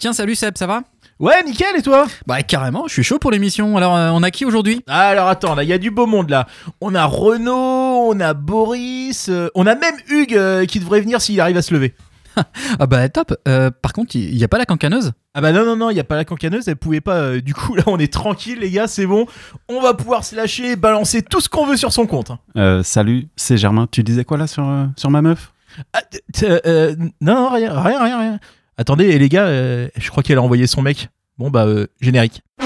[0.00, 0.82] Tiens, salut Seb, ça va
[1.18, 2.06] Ouais, nickel, et toi?
[2.26, 3.76] Bah carrément, je suis chaud pour l'émission.
[3.76, 4.82] Alors, euh, on a qui aujourd'hui?
[4.88, 6.46] Ah, Alors attends, là, il y a du beau monde là.
[6.80, 11.20] On a Renaud, on a Boris, euh, on a même Hugues euh, qui devrait venir
[11.20, 11.94] s'il arrive à se lever.
[12.78, 13.34] Ah bah top.
[13.46, 15.94] Euh, par contre, il y, a pas la cancaneuse Ah bah non, non, non, il
[15.94, 17.16] n'y a pas la cancaneuse, elle pouvait pas.
[17.16, 19.26] euh, du coup, là, on est tranquille, les gars, c'est bon.
[19.68, 22.30] On va pouvoir se lâcher, balancer tout ce qu'on veut sur son compte.
[22.30, 22.38] hein.
[22.56, 23.86] Euh, salut, c'est Germain.
[23.90, 25.52] Tu disais quoi là sur, euh, sur ma meuf?
[25.92, 26.00] Ah,
[26.44, 28.40] euh, non, non, rien, rien, rien, rien.
[28.80, 31.10] Attendez, et les gars, euh, je crois qu'elle a envoyé son mec.
[31.36, 32.40] Bon, bah, euh, générique.
[32.56, 32.64] Oh,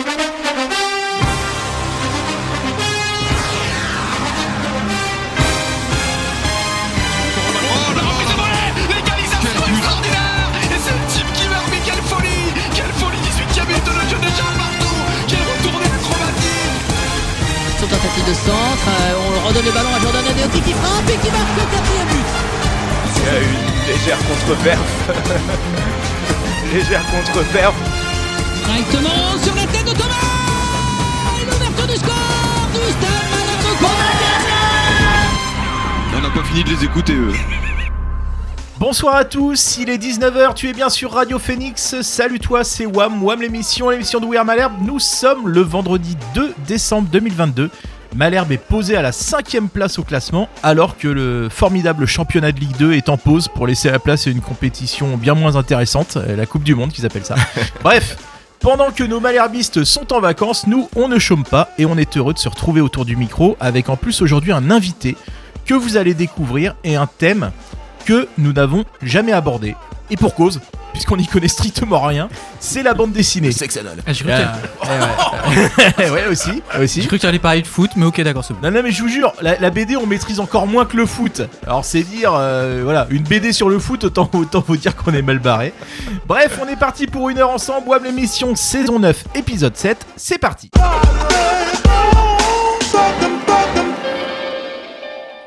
[7.99, 12.55] la reprise de volée L'égalisation extraordinaire Et c'est le type qui marque, mais quelle folie
[12.79, 14.95] Quelle folie 18ème minute de jeu déjà partout
[15.27, 16.79] Quel retourné acrobatique
[17.81, 21.19] Son tentative de centre, euh, on redonne le ballon à Jordan Adeoti qui frappe et
[21.19, 22.31] qui marque le quatrième but.
[23.19, 25.99] Il y a une légère contre-perf.
[26.75, 27.73] légère contre-perf.
[28.65, 30.35] Directement sur la tête de Thomas
[31.47, 33.87] l'ouverture du score du Stade Malherbe
[36.17, 37.33] On n'a pas fini de les écouter, eux.
[38.81, 42.01] Bonsoir à tous, il est 19h, tu es bien sur Radio Phoenix.
[42.01, 44.75] Salut toi, c'est Wam, Wam l'émission, l'émission de We Are Malherbe.
[44.83, 47.71] Nous sommes le vendredi 2 décembre 2022.
[48.15, 52.61] Malherbe est posé à la cinquième place au classement, alors que le formidable championnat de
[52.61, 56.17] Ligue 2 est en pause pour laisser la place à une compétition bien moins intéressante,
[56.17, 57.35] euh, la Coupe du Monde qu'ils appellent ça.
[57.83, 58.17] Bref,
[58.61, 62.17] pendant que nos malherbistes sont en vacances, nous, on ne chôme pas et on est
[62.17, 65.17] heureux de se retrouver autour du micro avec en plus aujourd'hui un invité
[65.67, 67.51] que vous allez découvrir et un thème
[68.05, 69.75] que nous n'avons jamais abordé.
[70.11, 70.61] Et pour cause,
[70.95, 73.51] puisqu'on n'y connaît strictement rien, c'est la bande dessinée.
[73.79, 73.99] Anal.
[74.07, 74.57] Ah, J'ai cru, Ah.
[74.81, 77.07] que t'allais- ouais, aussi, j'ai aussi.
[77.07, 78.61] cru que t'allais parler de foot, mais ok, d'accord, c'est bon.
[78.63, 81.05] Non, non, mais je vous jure, la, la BD, on maîtrise encore moins que le
[81.05, 81.43] foot.
[81.67, 85.13] Alors, c'est dire, euh, voilà, une BD sur le foot, autant, autant vous dire qu'on
[85.13, 85.75] est mal barré.
[86.27, 87.89] Bref, on est parti pour une heure ensemble.
[87.89, 90.07] Web l'émission saison 9, épisode 7.
[90.17, 90.71] C'est parti.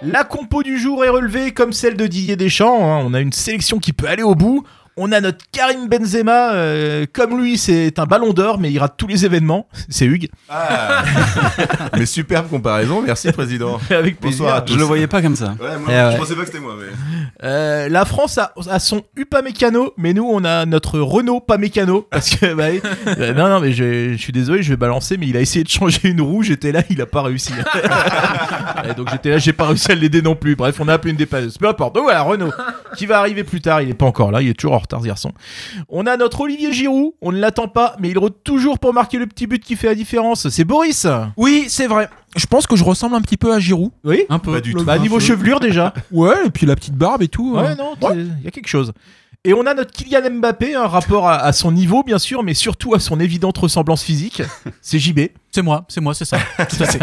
[0.04, 2.80] La compo du jour est relevée comme celle de Didier Deschamps.
[2.84, 3.04] hein.
[3.06, 4.64] On a une sélection qui peut aller au bout.
[5.00, 6.54] On a notre Karim Benzema.
[6.54, 9.68] euh, comme lui, c'est un ballon d'or, mais il rate tous les événements.
[9.90, 10.30] C'est Hugues.
[10.50, 11.04] Ah.
[11.98, 13.80] Mais superbe comparaison, merci président.
[13.92, 14.40] Avec plaisir.
[14.46, 14.74] Bonsoir à tous.
[14.74, 15.56] Je le voyais pas comme ça.
[15.62, 16.12] Ouais, moi, Eh ouais.
[16.14, 16.88] je pensais pas que c'était moi, mais.
[17.44, 22.08] Euh, la France a, a son Upamecano, mais nous on a notre Renault pas mécano
[22.10, 22.82] parce que bah, oui.
[23.20, 25.64] Euh, non non mais je, je suis désolé, je vais balancer, mais il a essayé
[25.64, 27.52] de changer une roue, j'étais là, il a pas réussi.
[27.54, 30.56] Ouais, donc j'étais là, j'ai pas réussi à l'aider non plus.
[30.56, 31.58] Bref, on a appelé une dépanneuse.
[31.58, 31.96] Peu importe.
[31.96, 32.52] Donc voilà, Renault
[32.96, 33.82] qui va arriver plus tard.
[33.82, 35.32] Il est pas encore là, il est toujours en retard, ce garçon.
[35.90, 39.18] On a notre Olivier Giroud, on ne l'attend pas, mais il rôde toujours pour marquer
[39.18, 40.50] le petit but qui fait la différence.
[40.50, 41.08] C'est Boris.
[41.38, 42.10] Oui, c'est vrai.
[42.36, 43.92] Je pense que je ressemble un petit peu à Giroud.
[44.04, 44.24] Oui.
[44.30, 44.54] Un peu.
[44.54, 44.84] Pas du tout.
[44.84, 45.94] Bah niveau chevelure déjà.
[46.12, 47.56] Ouais, et puis la petite barbe et tout.
[47.56, 47.76] Ouais, euh.
[47.76, 48.94] non, il y a quelque chose.
[49.44, 52.54] Et on a notre Kylian Mbappé, un rapport à, à son niveau, bien sûr, mais
[52.54, 54.42] surtout à son évidente ressemblance physique.
[54.82, 55.20] C'est JB.
[55.52, 56.38] C'est moi, c'est moi, c'est ça.
[56.58, 57.00] Tout à fait.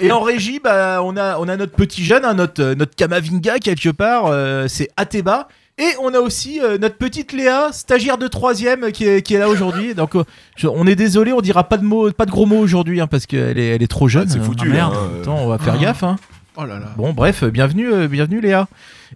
[0.00, 2.94] Et en régie, bah, on, a, on a notre petit jeune, hein, notre, euh, notre
[2.96, 5.48] Kamavinga, quelque part, euh, c'est Ateba.
[5.78, 9.38] Et on a aussi euh, notre petite Léa, stagiaire de troisième, qui est, qui est
[9.38, 9.94] là aujourd'hui.
[9.96, 10.24] Donc, euh,
[10.56, 13.06] je- on est désolé, on dira pas de mots, pas de gros mots aujourd'hui, hein,
[13.06, 14.26] parce qu'elle est, elle est trop jeune.
[14.28, 14.94] Ah, c'est foutu, Ah, merde.
[14.96, 15.22] hein, euh.
[15.22, 16.02] Attends, on va faire gaffe.
[16.02, 16.16] Hein.
[16.60, 16.86] Oh là là.
[16.96, 18.66] Bon, bref, euh, bienvenue, euh, bienvenue Léa.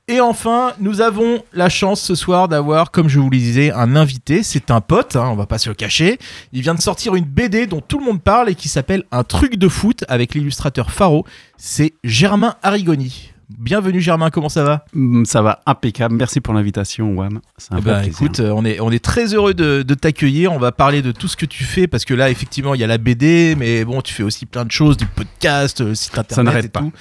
[0.06, 3.96] Et enfin, nous avons la chance ce soir d'avoir, comme je vous le disais, un
[3.96, 4.44] invité.
[4.44, 6.20] C'est un pote, hein, on va pas se le cacher.
[6.52, 9.24] Il vient de sortir une BD dont tout le monde parle et qui s'appelle Un
[9.24, 11.26] truc de foot avec l'illustrateur Faro.
[11.56, 13.31] C'est Germain Arrigoni.
[13.58, 16.14] Bienvenue Germain, comment ça va Mm, Ça va impeccable.
[16.16, 17.40] Merci pour l'invitation, Wam.
[17.58, 18.12] C'est un Eh ben, plaisir.
[18.12, 20.52] écoute, euh, on est, on est très heureux de, de t'accueillir.
[20.52, 22.84] On va parler de tout ce que tu fais parce que là, effectivement, il y
[22.84, 26.16] a la BD, mais bon, tu fais aussi plein de choses, du podcast, euh, site
[26.18, 26.80] internet n'arrête et pas.
[26.80, 26.92] tout.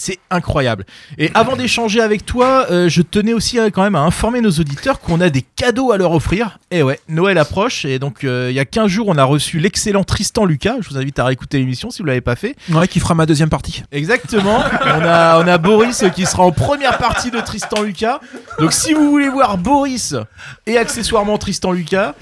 [0.00, 0.84] C'est incroyable.
[1.18, 4.52] Et avant d'échanger avec toi, euh, je tenais aussi euh, quand même à informer nos
[4.52, 6.60] auditeurs qu'on a des cadeaux à leur offrir.
[6.70, 9.58] Et ouais, Noël approche et donc euh, il y a 15 jours, on a reçu
[9.58, 10.76] l'excellent Tristan Lucas.
[10.82, 12.54] Je vous invite à réécouter l'émission si vous l'avez pas fait.
[12.70, 13.82] Ouais, qui fera ma deuxième partie.
[13.90, 14.62] Exactement.
[14.84, 18.20] on, a, on a Boris qui sera en première partie de Tristan Lucas.
[18.60, 20.14] Donc si vous voulez voir Boris
[20.66, 22.14] et accessoirement Tristan Lucas,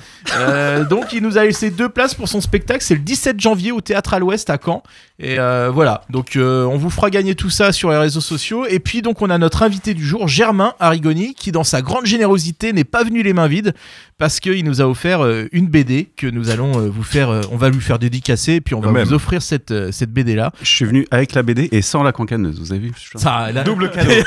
[0.88, 2.82] donc il nous a laissé deux places pour son spectacle.
[2.82, 4.82] C'est le 17 janvier au Théâtre à l'Ouest à Caen.
[5.19, 6.00] Et voilà.
[6.08, 8.66] Donc on vous fera gagner tout ça sur les réseaux sociaux.
[8.66, 12.06] Et puis donc on a notre invité du jour, Germain Arrigoni, qui dans sa grande
[12.06, 13.74] générosité n'est pas venu les mains vides
[14.18, 17.28] parce qu'il nous a offert euh, une BD que nous allons euh, vous faire.
[17.30, 19.06] euh, on va lui faire dédicacer et puis on va même.
[19.06, 20.52] vous offrir cette, euh, cette BD là.
[20.62, 23.62] Je suis venu avec la BD et sans la cancaneuse, vous avez vu Ça, là-
[23.62, 24.10] Double cadeau.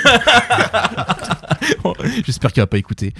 [2.26, 3.14] J'espère qu'il va pas écouter.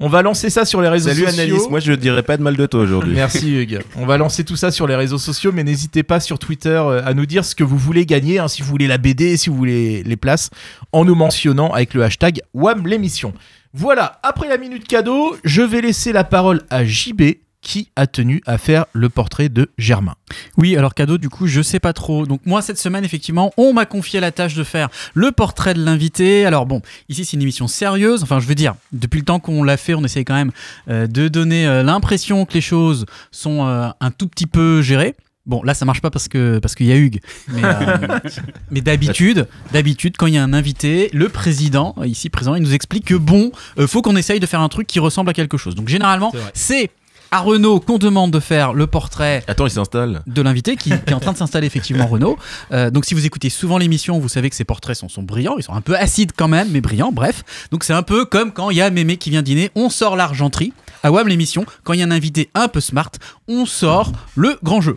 [0.00, 1.40] On va lancer ça sur les réseaux Salut sociaux.
[1.42, 3.14] Annalise, moi je dirais pas de mal de toi aujourd'hui.
[3.14, 3.80] Merci Hugues.
[3.96, 7.14] On va lancer tout ça sur les réseaux sociaux, mais n'hésitez pas sur Twitter à
[7.14, 9.55] nous dire ce que vous voulez gagner, hein, si vous voulez la BD, si vous
[9.64, 10.50] les places,
[10.92, 13.32] en nous mentionnant avec le hashtag WAM l'émission.
[13.72, 17.22] Voilà, après la minute cadeau, je vais laisser la parole à JB
[17.66, 20.14] qui a tenu à faire le portrait de Germain.
[20.56, 22.24] Oui, alors cadeau, du coup, je sais pas trop.
[22.24, 25.84] Donc moi, cette semaine, effectivement, on m'a confié la tâche de faire le portrait de
[25.84, 26.46] l'invité.
[26.46, 28.22] Alors bon, ici, c'est une émission sérieuse.
[28.22, 30.52] Enfin, je veux dire, depuis le temps qu'on l'a fait, on essaye quand même
[30.88, 35.16] euh, de donner euh, l'impression que les choses sont euh, un tout petit peu gérées.
[35.46, 37.20] Bon, là, ça marche pas parce que parce qu'il y a Hugues.
[37.48, 38.18] Mais, euh,
[38.70, 42.74] mais d'habitude, d'habitude, quand il y a un invité, le président, ici présent, il nous
[42.74, 45.56] explique que bon, euh, faut qu'on essaye de faire un truc qui ressemble à quelque
[45.56, 45.74] chose.
[45.74, 46.90] Donc généralement, C'est
[47.30, 50.22] à Renault qu'on demande de faire le portrait Attends, il s'installe.
[50.26, 52.38] de l'invité qui, qui est en train de s'installer effectivement Renault.
[52.72, 55.56] Euh, donc si vous écoutez souvent l'émission, vous savez que ces portraits sont, sont brillants,
[55.58, 57.42] ils sont un peu acides quand même, mais brillants, bref.
[57.70, 60.16] Donc c'est un peu comme quand il y a Mémé qui vient dîner, on sort
[60.16, 60.72] l'argenterie.
[61.02, 63.10] À WAM l'émission, quand il y a un invité un peu smart,
[63.48, 64.96] on sort le grand jeu.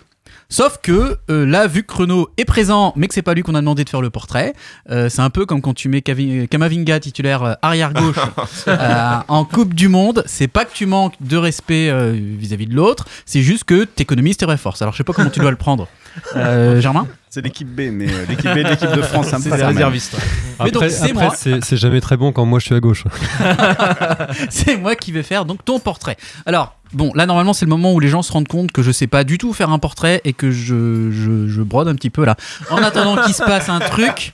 [0.51, 3.53] Sauf que euh, là, vu que Renault est présent, mais que c'est pas lui qu'on
[3.53, 4.53] a demandé de faire le portrait,
[4.89, 8.15] euh, c'est un peu comme quand tu mets Kavi- Kamavinga titulaire euh, arrière gauche
[8.67, 10.23] euh, en Coupe du Monde.
[10.25, 14.37] C'est pas que tu manques de respect euh, vis-à-vis de l'autre, c'est juste que t'économises
[14.37, 14.81] tes vraies forces.
[14.81, 15.87] Alors je sais pas comment tu dois le prendre,
[16.35, 17.07] Euh, Germain.
[17.31, 19.67] C'est l'équipe B, mais euh, l'équipe B de l'équipe de France, ça me C'est même.
[19.67, 20.15] réservistes.
[20.63, 21.31] Mais donc, Après, c'est moi.
[21.77, 23.03] jamais très bon quand moi je suis à gauche.
[24.49, 26.17] c'est moi qui vais faire donc ton portrait.
[26.45, 28.91] Alors, bon, là normalement c'est le moment où les gens se rendent compte que je
[28.91, 32.09] sais pas du tout faire un portrait et que je, je, je brode un petit
[32.09, 32.35] peu là.
[32.71, 34.33] En attendant qu'il se passe un truc.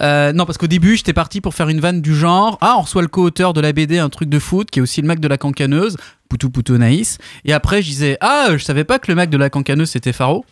[0.00, 2.82] Euh, non, parce qu'au début j'étais parti pour faire une vanne du genre Ah, on
[2.82, 5.20] reçoit le co-auteur de la BD, un truc de foot, qui est aussi le mec
[5.20, 5.96] de la cancaneuse,
[6.28, 7.18] Poutou Poutou Naïs.
[7.44, 10.12] Et après je disais Ah, je savais pas que le mec de la cancaneuse c'était
[10.12, 10.44] Faro.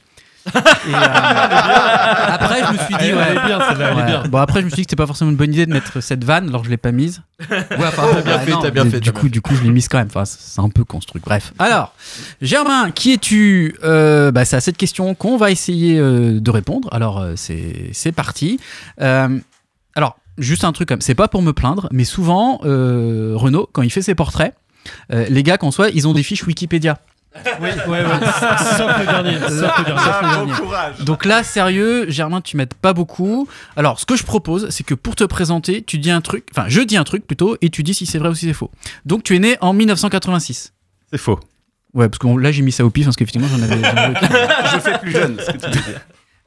[0.46, 0.92] Et, euh,
[2.28, 4.06] après je me suis dit Elle ouais, est bien, celle-là, elle est Ouais.
[4.06, 4.22] bien.
[4.28, 6.00] Bon après je me suis dit que c'était pas forcément une bonne idée de mettre
[6.00, 7.22] cette vanne, alors je l'ai pas mise.
[7.50, 9.40] Ouais, enfin, bon, bien bah, fait, non, t'as bien du- fait, Du t'as coup, du
[9.42, 10.08] coup, je l'ai mise quand même.
[10.08, 11.22] Enfin, c'est un peu con ce truc.
[11.24, 11.52] Bref.
[11.58, 11.94] Alors,
[12.42, 13.76] Germain, qui es-tu?
[13.84, 16.88] Euh, bah, C'est à cette question qu'on va essayer euh, de répondre.
[16.92, 18.58] Alors, c'est c'est parti.
[18.98, 23.90] Alors, juste un truc comme, c'est pas pour me plaindre, mais souvent, Renault, quand il
[23.90, 24.54] fait ses portraits,
[25.10, 26.98] les gars qu'on soit, ils ont des fiches Wikipédia.
[27.60, 28.04] Oui, ouais, ouais.
[28.76, 29.38] Sauf le dernier.
[29.38, 30.00] Sauf le dernier.
[30.02, 30.28] Sauf le
[30.66, 31.04] dernier.
[31.04, 33.46] Donc là, sérieux, Germain, tu m'aides pas beaucoup.
[33.76, 36.64] Alors, ce que je propose, c'est que pour te présenter, tu dis un truc, enfin,
[36.68, 38.70] je dis un truc plutôt, et tu dis si c'est vrai ou si c'est faux.
[39.06, 40.72] Donc, tu es né en 1986.
[41.12, 41.38] C'est faux.
[41.94, 43.80] Ouais, parce que là, j'ai mis ça au pif, parce qu'effectivement, j'en avais.
[43.80, 44.14] j'en avais.
[44.72, 46.00] Je fais plus jeune, ce que tu veux dire.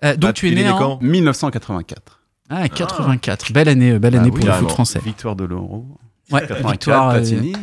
[0.03, 0.77] Euh, donc, Ah, tu es il né né en.
[0.77, 1.01] quand?
[1.01, 2.19] 1984.
[2.49, 3.53] Ah, 84.
[3.53, 4.69] Belle année, euh, belle Ah année oui, pour le foot carrément.
[4.69, 4.99] français.
[5.03, 5.85] Victoire de l'Euro.
[6.31, 7.53] Ouais, 84, victoire, euh, Platini.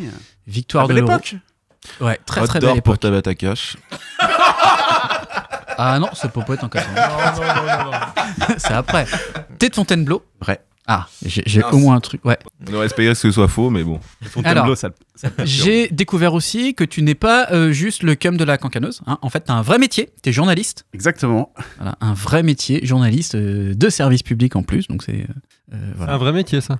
[0.47, 1.11] victoire Ah, de belle l'Euro.
[1.17, 1.35] époque?
[1.99, 2.99] Ouais, très Hot très belle pour époque.
[2.99, 3.77] Tabata Cash.
[5.77, 6.93] Ah non, c'est Popote en 80.
[8.57, 9.05] c'est après.
[9.57, 10.61] T'es de Fontainebleau Vrai.
[10.93, 12.25] Ah, j'ai au moins un truc.
[12.25, 12.37] Ouais.
[12.69, 13.99] On aurait espéré que ce soit faux, mais bon.
[14.43, 15.29] Alors, ça, ça.
[15.45, 19.01] J'ai découvert aussi que tu n'es pas euh, juste le cum de la cancaneuse.
[19.07, 19.17] hein.
[19.21, 20.09] En fait, tu as un vrai métier.
[20.21, 20.85] Tu es journaliste.
[20.93, 21.53] Exactement.
[21.77, 24.87] Voilà, un vrai métier, journaliste euh, de service public en plus.
[24.87, 25.25] Donc, c'est.
[25.73, 26.13] euh, voilà.
[26.13, 26.77] un vrai métier, ça.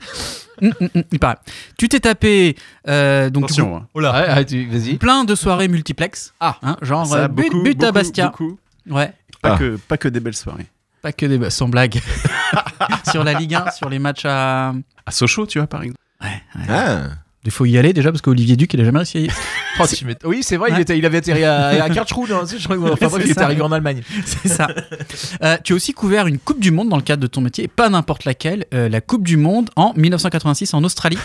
[0.62, 1.38] Hum, hum, hum, il paraît.
[1.78, 2.56] Tu t'es tapé.
[2.90, 3.78] euh, donc, Attention.
[3.78, 3.88] hein.
[3.96, 4.92] Ouais, ouais, tu- vas-y.
[4.94, 6.34] coup, plein de soirées multiplex.
[6.40, 8.28] Ah, hein, genre Ça, but, beaucoup, but à beaucoup, Bastia.
[8.30, 8.58] beaucoup.
[8.90, 9.14] Ouais.
[9.42, 9.58] Pas, Ah.
[9.58, 10.68] que, pas que des belles soirées.
[11.02, 11.50] Pas que des.
[11.50, 12.00] Sans blague.
[13.12, 14.74] sur la Ligue 1, sur les matchs à.
[15.06, 16.00] À Sochaux, tu vois, par exemple.
[16.22, 16.66] Ouais, ouais.
[16.70, 17.02] Ah
[17.44, 19.30] Il faut y aller déjà parce qu'Olivier Duc, il a jamais réussi à y
[19.80, 19.86] Oh,
[20.26, 20.82] oui, c'est vrai, il, Ouais.
[20.82, 22.32] était, il avait atterri à, à Karlsruhe.
[22.32, 23.46] hein, je crois que- enfin, bref, C'est il était ça.
[23.46, 24.04] arrivé en Allemagne.
[24.26, 24.68] C'est ça.
[25.42, 27.64] Euh, tu as aussi couvert une Coupe du Monde dans le cadre de ton métier,
[27.64, 31.18] et pas n'importe laquelle, euh, la Coupe du Monde en 1986 en Australie.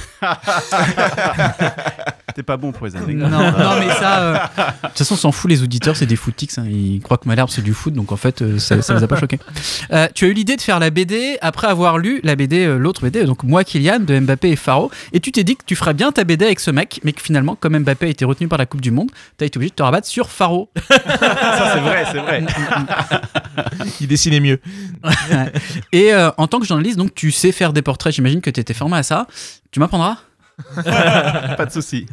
[2.36, 3.30] T'es pas bon pour les non, anecdotes.
[3.30, 3.40] non,
[3.80, 6.58] mais ça, euh, de toute façon, on s'en fout, les auditeurs, c'est des footix.
[6.58, 6.66] hein.
[6.68, 9.08] Ils croient que Malherbe, c'est du foot, donc en fait, euh, ça, ça les a
[9.08, 9.38] pas choqués.
[9.92, 12.76] Euh, tu as eu l'idée de faire la BD après avoir lu la BD, euh,
[12.76, 15.76] l'autre BD, donc Moi, Kylian, de Mbappé et Faro, et tu t'es dit que tu
[15.76, 18.48] ferais bien ta BD avec ce mec, mais que finalement, comme Mbappé a été retenu
[18.48, 20.68] par la Coupe du Monde, tu as été obligé de te rabattre sur Faro.
[20.90, 22.44] Ça, c'est vrai, c'est vrai.
[24.00, 24.60] Il dessinait mieux.
[25.92, 28.60] Et euh, en tant que journaliste, donc tu sais faire des portraits, j'imagine que tu
[28.60, 29.26] étais formé à ça.
[29.70, 30.16] Tu m'apprendras?
[31.56, 32.06] pas de souci.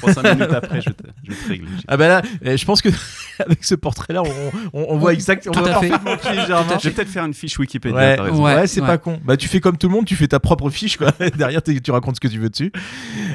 [0.00, 1.68] Pour 5 minutes après, je vais te, je te régler.
[1.88, 2.90] Ah bah là, euh, je pense que
[3.38, 4.28] avec ce portrait-là, on,
[4.74, 5.54] on, on voit exactement.
[5.54, 5.88] Tout on voit à fait.
[5.88, 6.78] parfaitement qui est Germain.
[6.82, 7.96] Je vais peut-être faire une fiche Wikipédia.
[8.22, 8.86] Ouais, ouais, Ouais, c'est ouais.
[8.86, 9.18] pas con.
[9.24, 11.12] Bah tu fais comme tout le monde, tu fais ta propre fiche quoi.
[11.36, 12.72] Derrière tu racontes ce que tu veux dessus.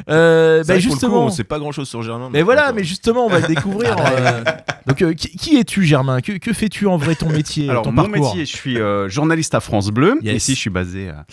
[0.09, 1.25] Euh, C'est bah justement.
[1.25, 2.29] on sait pas grand chose sur Germain.
[2.31, 3.95] Mais voilà, mais justement, on va le découvrir.
[3.99, 4.43] euh,
[4.87, 6.21] Donc, euh, qui, qui es-tu, Germain?
[6.21, 8.29] Que, que fais-tu en vrai ton métier, Alors, ton mon parcours?
[8.35, 10.19] métier, je suis euh, journaliste à France Bleu.
[10.21, 10.35] Yes.
[10.43, 11.25] Ici, je suis basé à,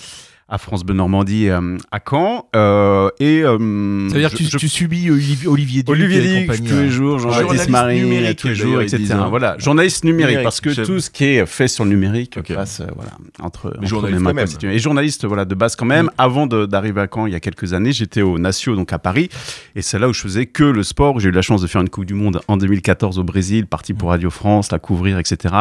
[0.50, 2.46] à France Bleu Normandie, euh, à Caen.
[2.56, 6.40] Euh, et, euh, Ça veut dire que tu, je- tu subis Olivier, Olivier Duc Olivier
[6.46, 6.88] compagnie, tous les hein.
[6.90, 8.96] jours, Jean-Baptiste Marie, numérique, tous les jours, etc.
[8.98, 9.16] disent.
[9.30, 12.80] Voilà, journaliste numérique, Numérique, parce que tout ce qui est fait sur le numérique passe,
[12.80, 14.72] euh, voilà, entre, entre journaliste mes mains quand même.
[14.72, 16.10] Et journaliste, voilà, de base quand même.
[16.18, 18.98] Avant de- d'arriver à Caen, il y a quelques années, j'étais au Natio, donc à
[18.98, 19.28] Paris,
[19.76, 21.20] et c'est là où je faisais que le sport.
[21.20, 23.94] J'ai eu la chance de faire une Coupe du Monde en 2014 au Brésil, parti
[23.94, 25.54] pour Radio France, la couvrir, etc.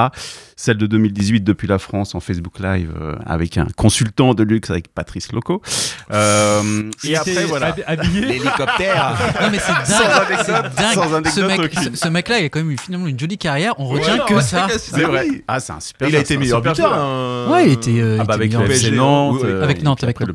[0.55, 4.69] Celle de 2018 depuis la France en Facebook Live euh, avec un consultant de luxe
[4.69, 5.61] avec Patrice Loco.
[6.11, 7.75] Euh, et après, voilà.
[7.85, 8.21] Habillé.
[8.21, 9.17] L'hélicoptère.
[9.41, 10.11] Non, mais c'est Sans dingue.
[10.27, 10.93] anecdote, C'est dingue.
[10.93, 13.37] sans ce anecdote mec, ce, ce mec-là, il a quand même eu finalement une jolie
[13.37, 13.73] carrière.
[13.77, 14.67] On retient que ça.
[14.77, 15.27] C'est vrai.
[15.47, 16.07] Ah, c'est un super.
[16.09, 16.75] Il a été un meilleur buteur.
[16.75, 16.93] joueur.
[16.93, 17.47] hein.
[17.51, 17.99] Ouais, il était.
[17.99, 20.25] euh, Ah bah avec le PSG, Nantes, euh, avec Nantes, avec euh,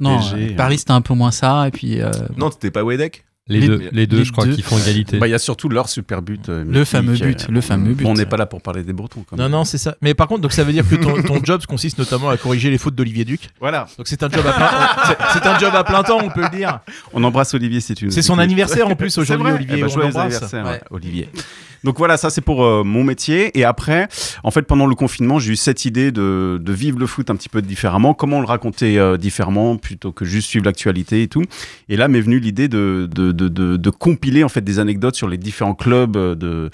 [0.56, 3.24] Paris c'était un peu moins ça, et puis euh, Non, c'était pas Wedek?
[3.46, 4.54] Les, Les- deux, les deux, les je crois, deux.
[4.54, 5.18] qui font égalité.
[5.18, 6.48] Bah, il y a surtout leur super but.
[6.48, 8.06] euh, Le fameux but, euh, le fameux but.
[8.06, 9.22] On n'est pas là pour parler des Bretons.
[9.28, 9.52] Quand Non, même.
[9.52, 9.96] non, c'est ça.
[10.00, 12.70] Mais par contre, donc ça veut dire que ton, ton job consiste notamment à corriger
[12.70, 13.50] les fautes d'Olivier Duc.
[13.60, 13.86] Voilà.
[13.98, 14.70] Donc c'est un job à plein,
[15.08, 16.80] c'est- c'est un job à plein temps, on peut le dire.
[17.12, 19.76] On embrasse Olivier tu nous C'est son anniversaire en plus C'est aujourd'hui, Olivier.
[19.78, 20.52] Eh ben, on l'embrasse.
[20.54, 21.28] ouais, Olivier.
[21.84, 23.56] Donc voilà, ça c'est pour euh, mon métier.
[23.58, 24.08] Et après,
[24.42, 27.36] en fait, pendant le confinement, j'ai eu cette idée de, de vivre le foot un
[27.36, 28.14] petit peu différemment.
[28.14, 31.44] Comment le raconter euh, différemment plutôt que juste suivre l'actualité et tout.
[31.90, 35.36] Et là m'est venue l'idée de, de, de, compiler en fait des anecdotes sur les
[35.36, 36.70] différents clubs euh, de,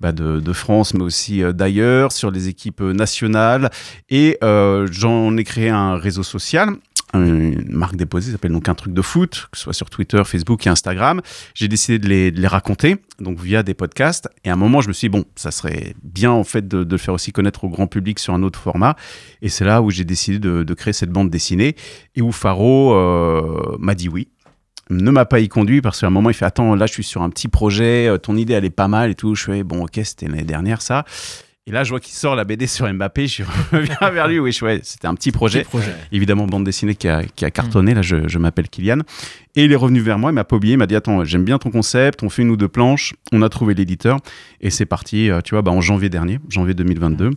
[0.00, 3.70] bah, de, France, mais aussi d'ailleurs, sur les équipes nationales.
[4.08, 6.76] Et j'en ai créé un réseau social
[7.14, 10.22] une marque déposée, ça s'appelle donc un truc de foot, que ce soit sur Twitter,
[10.24, 11.20] Facebook et Instagram.
[11.54, 14.28] J'ai décidé de les, raconter, donc via des podcasts.
[14.44, 16.84] Et à un moment, je me suis dit, bon, ça serait bien en fait de,
[16.88, 18.96] le faire aussi connaître au grand public sur un autre format.
[19.42, 21.76] Et c'est là où j'ai décidé de, de créer cette bande dessinée
[22.14, 24.28] et où Faro euh, m'a dit oui
[24.90, 27.04] ne m'a pas y conduit parce qu'à un moment il fait attends là je suis
[27.04, 29.62] sur un petit projet euh, ton idée elle est pas mal et tout je fais
[29.62, 31.04] bon ok c'était l'année dernière ça
[31.66, 33.26] et là je vois qu'il sort la BD sur Mbappé.
[33.26, 33.42] Je
[33.72, 34.38] reviens vers lui.
[34.38, 35.60] Oui ouais, c'était un petit projet.
[35.60, 35.94] Petit projet.
[36.12, 37.94] évidemment bande dessinée qui a, qui a cartonné.
[37.94, 38.98] Là je, je m'appelle Kylian.
[39.56, 40.30] Et il est revenu vers moi.
[40.30, 40.74] Il m'a pas oublié.
[40.74, 42.22] Il m'a dit attends j'aime bien ton concept.
[42.22, 43.14] On fait une ou deux planches.
[43.32, 44.18] On a trouvé l'éditeur.
[44.60, 47.30] Et c'est parti euh, tu vois bah, en janvier dernier janvier 2022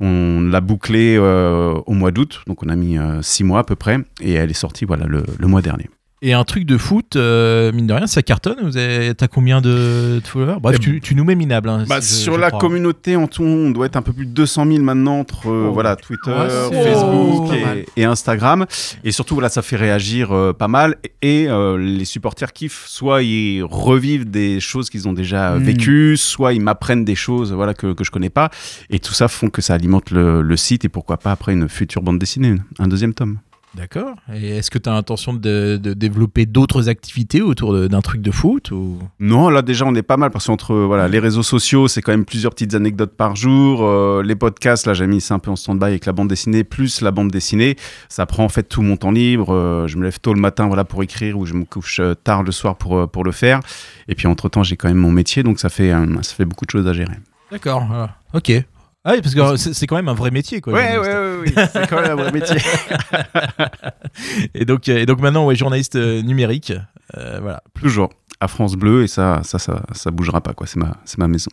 [0.00, 2.42] on l'a bouclé euh, au mois d'août.
[2.46, 3.98] Donc on a mis euh, six mois à peu près.
[4.20, 5.90] Et elle est sortie voilà le, le mois dernier
[6.22, 8.56] Et un truc de foot, euh, mine de rien, ça cartonne.
[8.62, 10.56] Vous avez, t'as combien de, de followers?
[10.62, 11.68] Bref, Eh tu, tu nous mets minable.
[11.68, 12.58] hein, Bah, si je- sur je la crois.
[12.58, 15.66] communauté en tout, on doit être un peu plus de 200 000 maintenant entre euh,
[15.68, 15.72] Oh.
[15.74, 16.32] voilà Twitter,
[16.70, 18.64] Facebook Oh, et, et Instagram.
[19.04, 20.96] Et surtout, voilà, ça fait réagir euh, pas mal.
[21.20, 22.86] Et euh, les supporters kiffent.
[22.86, 25.62] Soit ils revivent des choses qu'ils ont déjà euh, Mm.
[25.64, 28.50] vécues, soit ils m'apprennent des choses voilà que, que je connais pas.
[28.88, 31.68] Et tout ça font que ça alimente le, le site et pourquoi pas après une
[31.68, 33.38] future bande dessinée, un deuxième tome.
[33.76, 34.14] D'accord.
[34.34, 38.30] Et est-ce que tu as l'intention de, de développer d'autres activités autour d'un truc de
[38.30, 38.98] foot ou...
[39.20, 42.12] Non, là déjà on est pas mal parce qu'entre voilà les réseaux sociaux, c'est quand
[42.12, 43.82] même plusieurs petites anecdotes par jour.
[43.84, 46.64] euh, les podcasts, là j'ai mis ça un peu en stand-by avec la bande dessinée
[46.64, 47.76] plus la bande dessinée.
[48.08, 49.52] Ça prend en fait tout mon temps libre.
[49.52, 52.14] euh, je me lève tôt le matin voilà pour écrire ou je me couche euh,
[52.14, 53.60] tard le soir pour pour le faire.
[54.08, 56.46] Et puis entre temps j'ai quand même mon métier donc ça fait euh, ça fait
[56.46, 57.16] beaucoup de choses à gérer.
[57.50, 57.84] D'accord.
[57.86, 58.16] voilà.
[58.32, 58.52] Ok.
[59.08, 60.60] Ah oui, parce que c'est quand même un vrai métier.
[60.60, 62.56] Quoi, Ouais ouais ouais, ouais, c'est quand même un vrai métier.
[64.54, 66.72] Et donc, euh, et donc maintenant, ouais, journaliste euh, numérique.
[67.16, 68.10] euh, voilà, Toujours
[68.40, 70.66] à France Bleu et ça ça ça ça bougera pas quoi.
[70.66, 71.50] C'est ma c'est ma maison.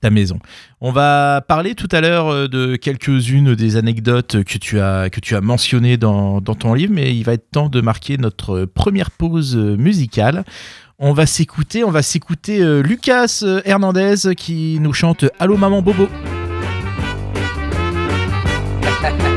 [0.00, 0.38] ta maison.
[0.80, 5.20] On va parler tout à l'heure euh, de quelques-unes des anecdotes que tu as, que
[5.20, 8.64] tu as mentionnées dans, dans ton livre, mais il va être temps de marquer notre
[8.64, 10.44] première pause musicale.
[10.98, 16.08] On va s'écouter, on va s'écouter Lucas Hernandez qui nous chante Allô maman Bobo.
[19.02, 19.35] 嘿 嘿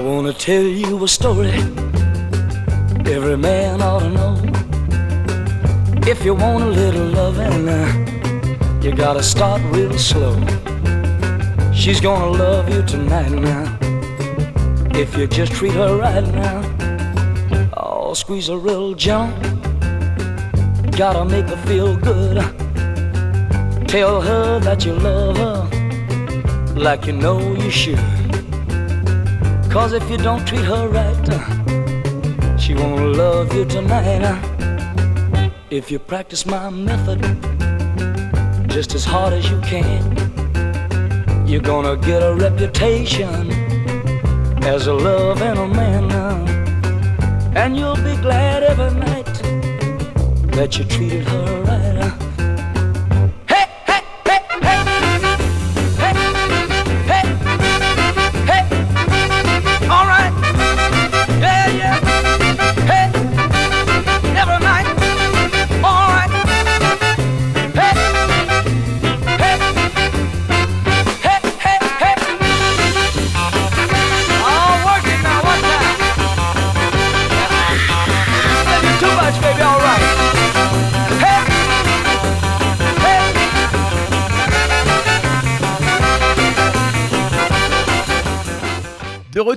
[0.00, 1.50] wanna tell you a story
[3.06, 4.34] every man ought to know.
[6.06, 10.34] If you want a little loving, uh, you gotta start real slow.
[11.72, 13.78] She's gonna love you tonight now.
[14.94, 16.62] If you just treat her right now,
[17.76, 19.56] oh, squeeze her real gentle.
[20.92, 22.36] Gotta make her feel good.
[23.88, 28.17] Tell her that you love her like you know you should.
[29.70, 34.24] Cause if you don't treat her right, she won't love you tonight.
[35.70, 37.20] If you practice my method
[38.70, 40.16] just as hard as you can,
[41.46, 43.52] you're gonna get a reputation
[44.64, 46.10] as a love and a man.
[47.54, 49.34] And you'll be glad every night
[50.56, 52.27] that you treated her right.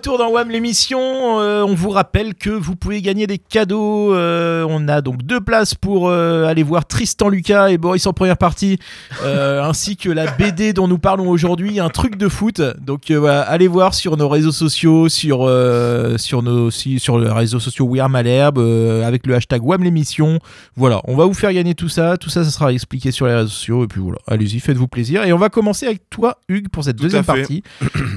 [0.02, 4.16] Retour dans WAM l'émission, euh, on vous rappelle que vous pouvez gagner des cadeaux.
[4.16, 8.14] Euh, on a donc deux places pour euh, aller voir Tristan Lucas et Boris en
[8.14, 8.80] première partie,
[9.24, 12.64] ainsi que la BD dont nous parlons aujourd'hui, un truc de foot.
[12.84, 15.48] Donc voilà, allez voir sur nos réseaux sociaux, sur
[16.18, 18.58] sur nos si- sur les réseaux sociaux We Are Malherbe,
[19.06, 20.40] avec le hashtag WAM l'émission.
[20.76, 22.18] Voilà, on va vous faire gagner tout ça.
[22.18, 23.84] Tout ça, ça sera expliqué sur les réseaux sociaux.
[23.84, 25.24] Et puis voilà, allez-y, faites-vous plaisir.
[25.26, 27.62] Et on va commencer avec toi, Hugues, pour cette Tout deuxième partie.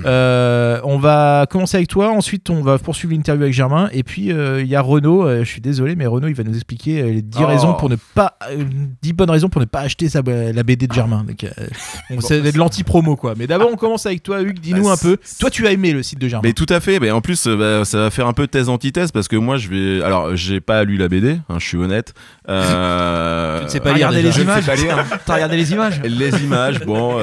[0.07, 4.63] On va commencer avec toi, ensuite on va poursuivre l'interview avec Germain, et puis euh,
[4.63, 7.13] il y a Renaud, euh, je suis désolé, mais Renaud il va nous expliquer euh,
[7.13, 7.47] les 10 Oh.
[7.47, 8.65] raisons pour ne pas, euh,
[9.03, 11.25] 10 bonnes raisons pour ne pas acheter sa, la BD de Germain.
[11.27, 11.49] Donc, euh,
[12.11, 13.35] on- c'est de l'anti-promo quoi.
[13.37, 15.17] Mais d'abord on commence avec toi Hugues, dis-nous Bah, un peu.
[15.41, 16.43] Toi tu as aimé le site de Germain.
[16.49, 17.01] Mais tout à fait.
[17.01, 20.03] Mais en plus, bah, ça va faire un peu thèse-antithèse parce que moi, je vais.
[20.05, 22.15] Alors, j'ai pas lu la BD, hein, je suis honnête.
[22.47, 24.29] Tu ne sais pas lire Regardez déjà.
[24.29, 24.83] les Je images.
[24.83, 25.05] lire.
[25.27, 27.15] T'as regardé les images Les images, bon.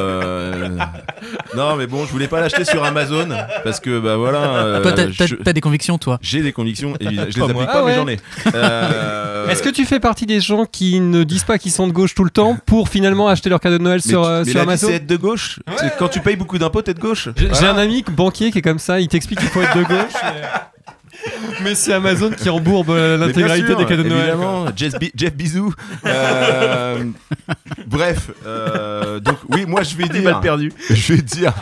[1.56, 3.28] Non, mais bon, je voulais pas l'acheter sur Amazon
[3.64, 4.41] parce que, bah voilà.
[4.44, 6.20] Euh, Toi, t'as t'as- je- t'as des convictions, toi?
[6.22, 7.28] J'ai des convictions, évidemment.
[7.30, 7.96] Je les applique pas, Ah mais ouais.
[7.96, 8.18] j'en ai.
[8.56, 11.94] Euh, Est-ce que tu fais partie des gens qui ne disent pas qu'ils sont de
[11.94, 14.44] gauche tout le temps pour finalement acheter leur cadeau de Noël mais sur, tu- euh,
[14.46, 15.60] mais sur Amazon c'est être de gauche.
[16.00, 17.30] Quand tu payes beaucoup d'impôts, t'es de gauche.
[17.38, 20.14] J'ai un ami banquier qui est comme ça, il t'explique qu'il faut être de gauche.
[21.24, 24.36] Mais, mais c'est Amazon qui rembourbe l'intégralité sûr, des cadeaux de Noël.
[24.76, 25.72] Jeff, Bi- Jeff Bisou.
[26.04, 27.04] Euh,
[27.86, 30.74] bref, euh, donc oui, moi je vais dire, mal perdu.
[30.90, 31.54] je vais dire,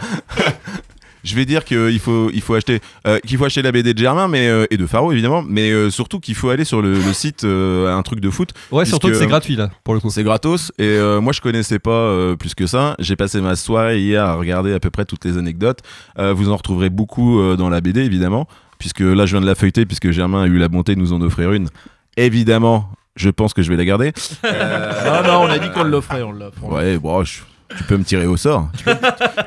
[1.23, 3.99] je vais dire qu'il faut, il faut acheter, euh, qu'il faut acheter la BD de
[3.99, 6.93] Germain, mais euh, et de Faro évidemment, mais euh, surtout qu'il faut aller sur le,
[6.93, 8.49] le site euh, un truc de foot.
[8.71, 10.09] Ouais, surtout que c'est gratuit là, pour le coup.
[10.09, 12.95] C'est gratos et euh, moi je connaissais pas euh, plus que ça.
[12.99, 15.79] J'ai passé ma soirée hier à regarder à peu près toutes les anecdotes.
[16.17, 18.47] Euh, vous en retrouverez beaucoup euh, dans la BD évidemment,
[18.79, 21.13] puisque là je viens de la feuilleter puisque Germain a eu la bonté de nous
[21.13, 21.67] en offrir une.
[22.17, 24.11] Évidemment, je pense que je vais la garder.
[24.45, 26.63] Euh, Non non, on a dit qu'on l'offrait, on l'offre.
[26.63, 27.39] Ouais, bon, je-
[27.77, 28.69] tu peux me tirer au sort.
[28.77, 28.95] Tu peux,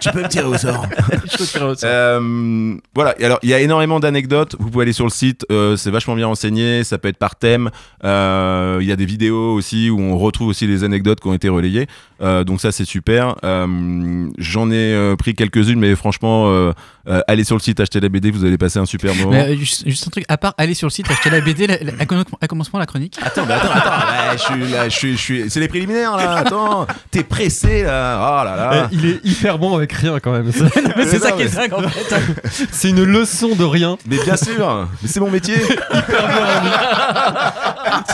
[0.01, 0.87] tu peux me tirer au sort.
[1.25, 1.91] Je te tirerai au sort.
[1.91, 4.57] Euh, voilà, et alors il y a énormément d'anecdotes.
[4.59, 6.85] Vous pouvez aller sur le site, euh, c'est vachement bien renseigné.
[6.85, 7.71] Ça peut être par thème.
[8.05, 11.35] Euh, Il y a des vidéos aussi où on retrouve aussi les anecdotes qui ont
[11.35, 11.87] été relayées.
[12.23, 13.35] Euh, donc ça c'est super.
[13.45, 16.73] Euh, J'en ai euh, pris quelques-unes, mais franchement, euh,
[17.09, 19.33] euh, allez sur le site, achetez la BD, vous allez passer un super moment.
[19.33, 21.67] Mais, euh, juste, juste un truc, à part aller sur le site, acheter la BD,
[21.67, 23.17] la- la- à, comm- à commencement la chronique?
[23.23, 26.37] Attends, mais attends, attends, je suis là, je suis, je suis, c'est les préliminaires là.
[26.37, 28.19] Attends, t'es pressé là.
[28.41, 28.89] Oh là là.
[28.93, 30.51] Eh, Il est hyper bon avec rien quand même.
[30.53, 30.63] C'est-
[30.97, 32.67] Mais c'est Mais ça non, qui est dingue en fait.
[32.71, 33.97] C'est une leçon de rien.
[34.07, 35.57] Mais bien sûr, mais c'est mon métier.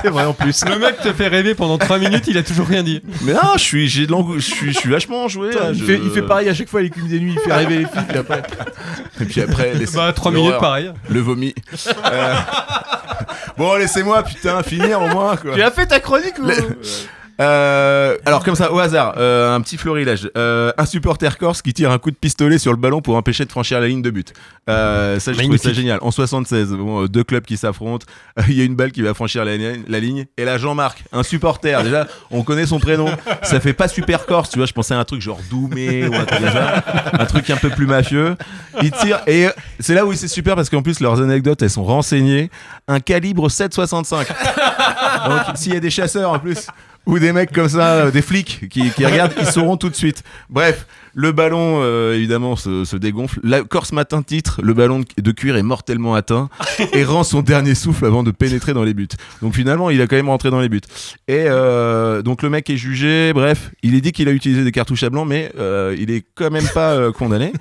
[0.02, 0.64] C'est vrai en plus.
[0.64, 3.02] Le mec te fait rêver pendant 3 minutes, il a toujours rien dit.
[3.22, 5.52] Mais non, je suis, j'ai de l'angou- je suis, je suis vachement enjoué.
[5.52, 7.40] là, Il je- fait, il fait pareil à chaque fois, il écume des nuits, il
[7.40, 8.42] fait rêver les filles, puis après.
[9.20, 9.86] Et puis après, les...
[9.86, 10.46] Bah 3 l'horreur.
[10.48, 10.92] minutes pareil.
[11.08, 11.54] Le vomi.
[12.04, 12.34] Euh,
[13.56, 15.54] Bon, laissez-moi, putain, finir au moins, quoi.
[15.54, 16.54] Tu as fait ta chronique ou Le-
[17.40, 20.28] Euh, alors comme ça au hasard, euh, un petit florilège.
[20.36, 23.44] Euh, un supporter corse qui tire un coup de pistolet sur le ballon pour empêcher
[23.44, 24.32] de franchir la ligne de but.
[24.66, 25.98] Ça, je trouve ça génial.
[26.02, 28.06] En 76, bon, euh, deux clubs qui s'affrontent.
[28.48, 30.26] Il y a une balle qui va franchir la, li- la ligne.
[30.36, 31.82] Et là, Jean-Marc, un supporter.
[31.84, 33.08] Déjà, on connaît son prénom.
[33.42, 34.66] Ça fait pas super corse, tu vois.
[34.66, 36.82] Je pensais à un truc genre Doumé ou un truc ça.
[37.12, 38.36] Un truc un peu plus mafieux.
[38.82, 39.46] Il tire et
[39.80, 42.50] c'est là où c'est super parce qu'en plus leurs anecdotes elles sont renseignées.
[42.88, 44.26] Un calibre 7,65.
[45.28, 46.66] Donc s'il y a des chasseurs en plus
[47.08, 50.22] ou des mecs comme ça, euh, des flics qui, regardent, ils sauront tout de suite.
[50.50, 53.40] Bref, le ballon euh, évidemment se, dégonfle.
[53.42, 56.50] La Corse matin titre, le ballon de- cuir est mortellement atteint
[56.92, 59.08] et rend son dernier souffle avant de pénétrer dans les buts.
[59.40, 60.82] Donc finalement, il a quand même rentré dans les buts.
[61.28, 63.32] Et euh, donc le mec est jugé.
[63.32, 65.50] Bref, il est dit qu'il a utilisé des cartouches à blanc, mais
[65.98, 67.52] il est quand même pas condamné.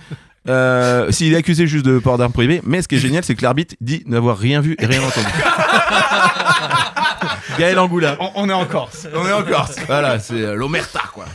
[0.50, 3.36] Euh, S'il est accusé juste de port d'armes privées, mais ce qui est génial, c'est
[3.36, 5.28] que l'arbitre dit n'avoir rien vu et rien entendu.
[7.58, 8.18] Gaël Angoula.
[8.20, 9.08] On, on est en Corse.
[9.16, 9.78] On est en Corse.
[9.88, 11.26] Voilà, c'est euh, l'Omerta, quoi.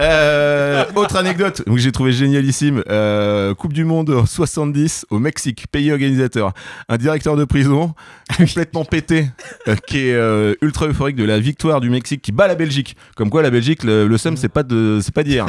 [0.00, 2.82] Euh, autre anecdote que j'ai trouvé génialissime.
[2.88, 6.52] Euh, coupe du Monde en 70 au Mexique, pays organisateur.
[6.88, 7.94] Un directeur de prison
[8.36, 9.26] complètement pété
[9.66, 12.96] euh, qui est ultra euphorique de la victoire du Mexique qui bat la Belgique.
[13.16, 15.46] Comme quoi, la Belgique, le, le seum, c'est pas de, c'est pas d'hier.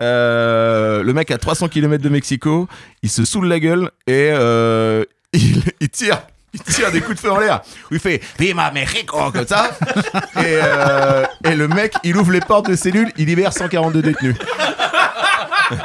[0.00, 2.47] Le mec à 300 km de Mexico,
[3.02, 6.20] il se saoule la gueule et euh, il, il tire.
[6.54, 7.60] Il tire des coups de feu en l'air.
[7.90, 9.70] Il fait Viva Mexico comme ça.
[10.36, 14.36] Et, euh, et le mec, il ouvre les portes de cellule, il libère 142 détenus.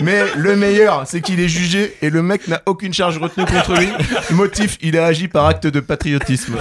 [0.00, 3.74] Mais le meilleur, c'est qu'il est jugé et le mec n'a aucune charge retenue contre
[3.74, 3.88] lui.
[4.30, 6.56] Motif, il a agi par acte de patriotisme.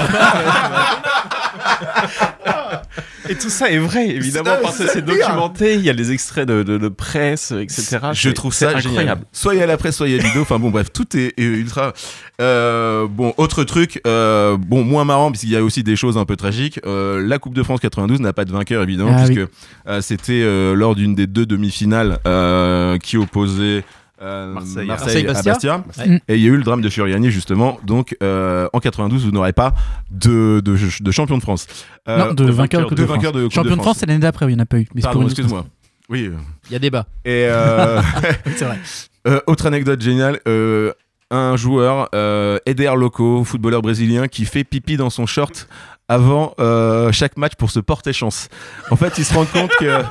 [3.32, 5.76] Et tout ça est vrai, évidemment, parce que c'est documenté.
[5.76, 7.98] Il y a des extraits de, de- de presse, etc.
[8.14, 9.22] Je trouve ça incroyable.
[9.32, 10.42] Soit il y a la presse, soit il y a Ludo.
[10.42, 11.94] Enfin bon, bref, tout est, est ultra.
[12.42, 16.26] Euh, bon, autre truc, euh, bon, moins marrant, puisqu'il y a aussi des choses un
[16.26, 16.80] peu tragiques.
[16.86, 19.48] Euh, la Coupe de France 92 n'a pas de vainqueur, évidemment, Ah puisque
[19.88, 23.84] euh, c'était euh, lors d'une des deux demi-finales euh, qui opposait.
[24.22, 24.86] Euh, Marseille.
[24.88, 25.78] Marseille, à Marseille-Bastia.
[25.80, 26.06] Bastia.
[26.12, 26.22] Ouais.
[26.28, 27.80] Et il y a eu le drame de Furiani justement.
[27.86, 29.74] Donc euh, en 92, vous n'aurez pas
[30.12, 31.68] de, de, de champion de France.
[32.08, 33.16] Euh, non, de vainqueur de Coupe de, France.
[33.18, 34.88] vainqueur de Champion de France, c'est l'année d'après, il n'y en a pas eu.
[34.96, 35.66] Mais Pardon, excuse-moi.
[36.10, 36.30] Oui.
[36.70, 37.06] Il y a débat.
[37.26, 38.02] Et euh,
[38.56, 38.80] C'est vrai.
[39.28, 40.40] euh, autre anecdote géniale.
[40.48, 40.92] euh,
[41.34, 45.70] un joueur, euh, Eder Loco, footballeur brésilien, qui fait pipi dans son short
[46.12, 48.50] avant euh, chaque match pour se porter chance.
[48.90, 50.04] En fait, il se rend compte que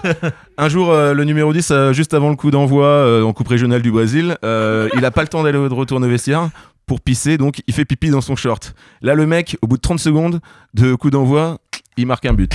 [0.56, 3.82] un jour, euh, le numéro 10, euh, juste avant le coup d'envoi en Coupe régionale
[3.82, 6.48] du Brésil, il a pas le temps d'aller de retourner au vestiaire
[6.86, 8.74] pour pisser, donc il fait pipi dans son short.
[9.02, 10.40] Là, le mec, au bout de 30 secondes
[10.72, 11.58] de coup d'envoi,
[11.98, 12.50] il marque un but.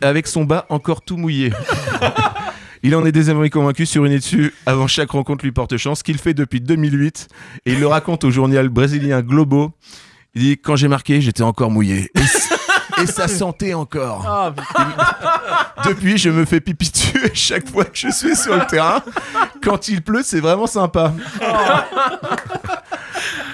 [0.00, 1.52] Avec son bas encore tout mouillé.
[2.84, 6.16] Il en est désormais convaincu sur une étude avant chaque rencontre lui porte chance qu'il
[6.16, 7.26] fait depuis 2008
[7.66, 9.72] et il le raconte au journal brésilien Globo.
[10.38, 12.10] Il dit quand j'ai marqué, j'étais encore mouillé
[13.00, 14.54] et, ça sentait encore.
[15.84, 19.02] Depuis, je me fais pipi dessus chaque fois que je suis sur le terrain.
[19.62, 21.12] Quand il pleut, c'est vraiment sympa.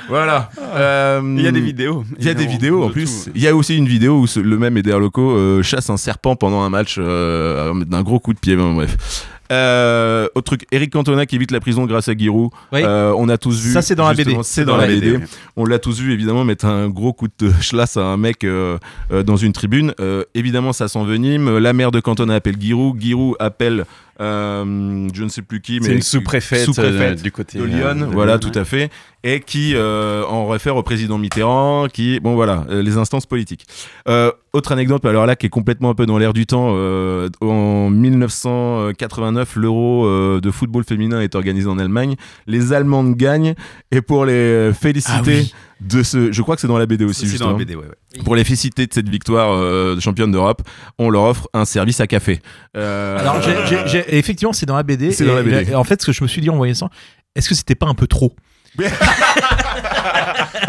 [0.08, 0.50] voilà.
[0.74, 2.04] Euh, Il y a des vidéos.
[2.18, 3.24] il y a des vidéos en plus.
[3.24, 3.30] tout.
[3.34, 5.96] Il y a aussi une vidéo où ce- le même Eder Loco euh, chasse un
[5.96, 8.56] serpent pendant un match euh, d'un gros coup de pied.
[8.56, 9.26] Bon, bref.
[9.52, 12.50] Euh, autre truc, Eric Cantona qui évite la prison grâce à Giroud.
[12.72, 12.82] Oui.
[12.82, 13.72] Euh, on a tous vu.
[13.72, 14.36] Ça, c'est dans la BD.
[14.42, 15.18] C'est dans, la BD.
[15.56, 18.78] On l'a tous vu évidemment mettre un gros coup de schlass à un mec euh,
[19.12, 19.94] euh, dans une tribune.
[20.34, 21.58] Évidemment, ça s'envenime.
[21.58, 23.00] La mère de Cantona appelle Giroud.
[23.00, 23.84] Giroud appelle
[24.20, 27.96] je ne sais plus qui, mais C'est une sous-préfète, sous-préfète euh, du côté de Lyon.
[27.96, 28.88] de voilà, Lyon, tout à fait.
[29.24, 33.66] Et qui en réfère au président Mitterrand, qui bon voilà, les instances politiques.
[34.54, 36.72] Euh, autre anecdote, alors là qui est complètement un peu dans l'air du temps.
[36.76, 42.14] euh, en 1989, l'Euro euh, de football féminin est organisé en Allemagne.
[42.46, 43.54] Les Allemandes gagnent
[43.90, 45.46] et pour les féliciter
[45.80, 47.26] de ce, je crois que c'est dans la BD aussi.
[47.28, 47.58] C'est dans la justement.
[47.58, 47.84] BD, ouais,
[48.16, 48.22] ouais.
[48.24, 50.62] Pour les féliciter de cette victoire euh, de championne d'Europe,
[50.98, 52.40] on leur offre un service à café.
[52.76, 53.40] Euh, Alors,
[54.08, 55.10] effectivement, c'est dans la BD.
[55.12, 55.70] C'est et- dans la BD.
[55.70, 56.88] et en fait, ce que je me suis dit en voyant ça,
[57.34, 58.34] est-ce que c'était pas un peu trop?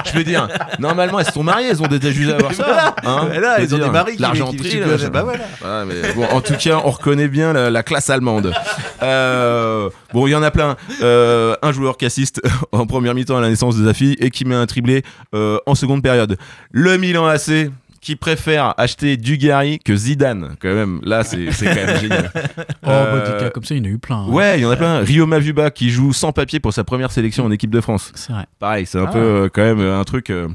[0.06, 0.48] Je veux dire,
[0.80, 2.96] normalement elles se sont mariées, elles ont déjà jugé à avoir ça.
[3.04, 5.44] Hein là, ils ont des maris qui- l'argenterie, bah voilà.
[5.84, 8.54] Ouais, mais bon, en tout cas, on reconnaît bien la, la classe allemande.
[9.02, 10.76] Euh, bon, il y en a plein.
[11.02, 12.42] Euh, un joueur qui assiste
[12.72, 15.58] en première mi-temps à la naissance de sa fille et qui met un triplé euh,
[15.66, 16.38] en seconde période.
[16.72, 17.70] Le Milan AC
[18.06, 21.00] qui préfère acheter Dugarry que Zidane, quand même.
[21.04, 22.32] Là, c'est quand même génial.
[22.84, 24.18] Oh, Euh, bah, des cas comme ça, il y en a eu plein.
[24.18, 24.30] hein.
[24.30, 25.00] Ouais, il y en a plein.
[25.00, 28.12] Rio Mavuba qui joue sans papier pour sa première sélection en équipe de France.
[28.14, 28.46] C'est vrai.
[28.60, 29.12] Pareil, c'est un Ah.
[29.12, 30.30] peu euh, quand même euh, un truc.
[30.30, 30.48] euh,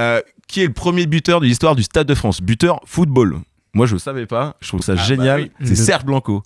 [0.00, 2.40] euh, qui est le premier buteur de l'histoire du Stade de France?
[2.42, 3.36] Buteur football.
[3.74, 4.56] Moi, je ne savais pas.
[4.60, 5.42] Je trouve ça génial.
[5.42, 5.50] oui.
[5.62, 6.42] C'est Le- Serge Blanco.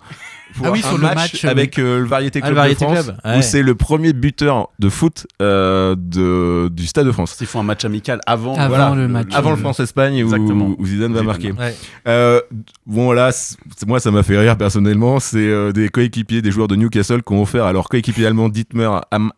[0.55, 2.55] Pour Ah oui, un sur le match, euh, avec euh, le Variété Ah, Club le
[2.57, 3.37] Variété de France, Club, ouais.
[3.39, 7.35] où c'est le premier buteur de foot euh, de, du Stade de France.
[7.41, 9.29] Ils font un match amical avant, Avant voilà, le match.
[9.33, 10.75] Avant le France-Espagne où, Exactement.
[10.77, 11.53] où Zidane va marquer.
[11.53, 11.75] Ouais.
[12.07, 12.39] Euh,
[12.85, 13.57] bon là, c'est-
[13.87, 15.19] moi ça m'a fait rire personnellement.
[15.19, 18.49] C'est euh, des coéquipiers, des joueurs de Newcastle qui ont offert à leur coéquipier allemand
[18.49, 19.31] Dietmar Am-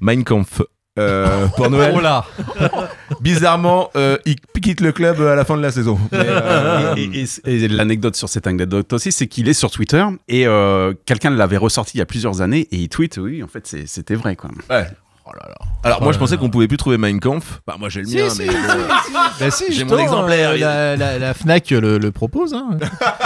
[0.00, 0.62] Mein Kampf
[0.98, 1.92] euh, pour Noël.
[1.96, 2.24] Oh là
[3.20, 5.98] Bizarrement, euh, il quitte le club à la fin de la saison.
[6.12, 10.04] Mais, euh, Et, et- et l'anecdote sur cette anecdote aussi, c'est qu'il est sur Twitter
[10.28, 13.48] et euh, quelqu'un l'avait ressorti il y a plusieurs années et il tweet, oui, en
[13.48, 14.50] fait, c'était vrai, quoi.
[14.70, 14.86] ouais.
[15.84, 17.60] Alors moi je pensais qu'on pouvait plus trouver Mein Kampf.
[17.64, 18.48] Bah moi j'ai le mien, mais
[19.38, 22.52] Bah si, J'ai mon exemplaire, euh, La, la- la Fnac le, le propose.
[22.52, 22.70] hein.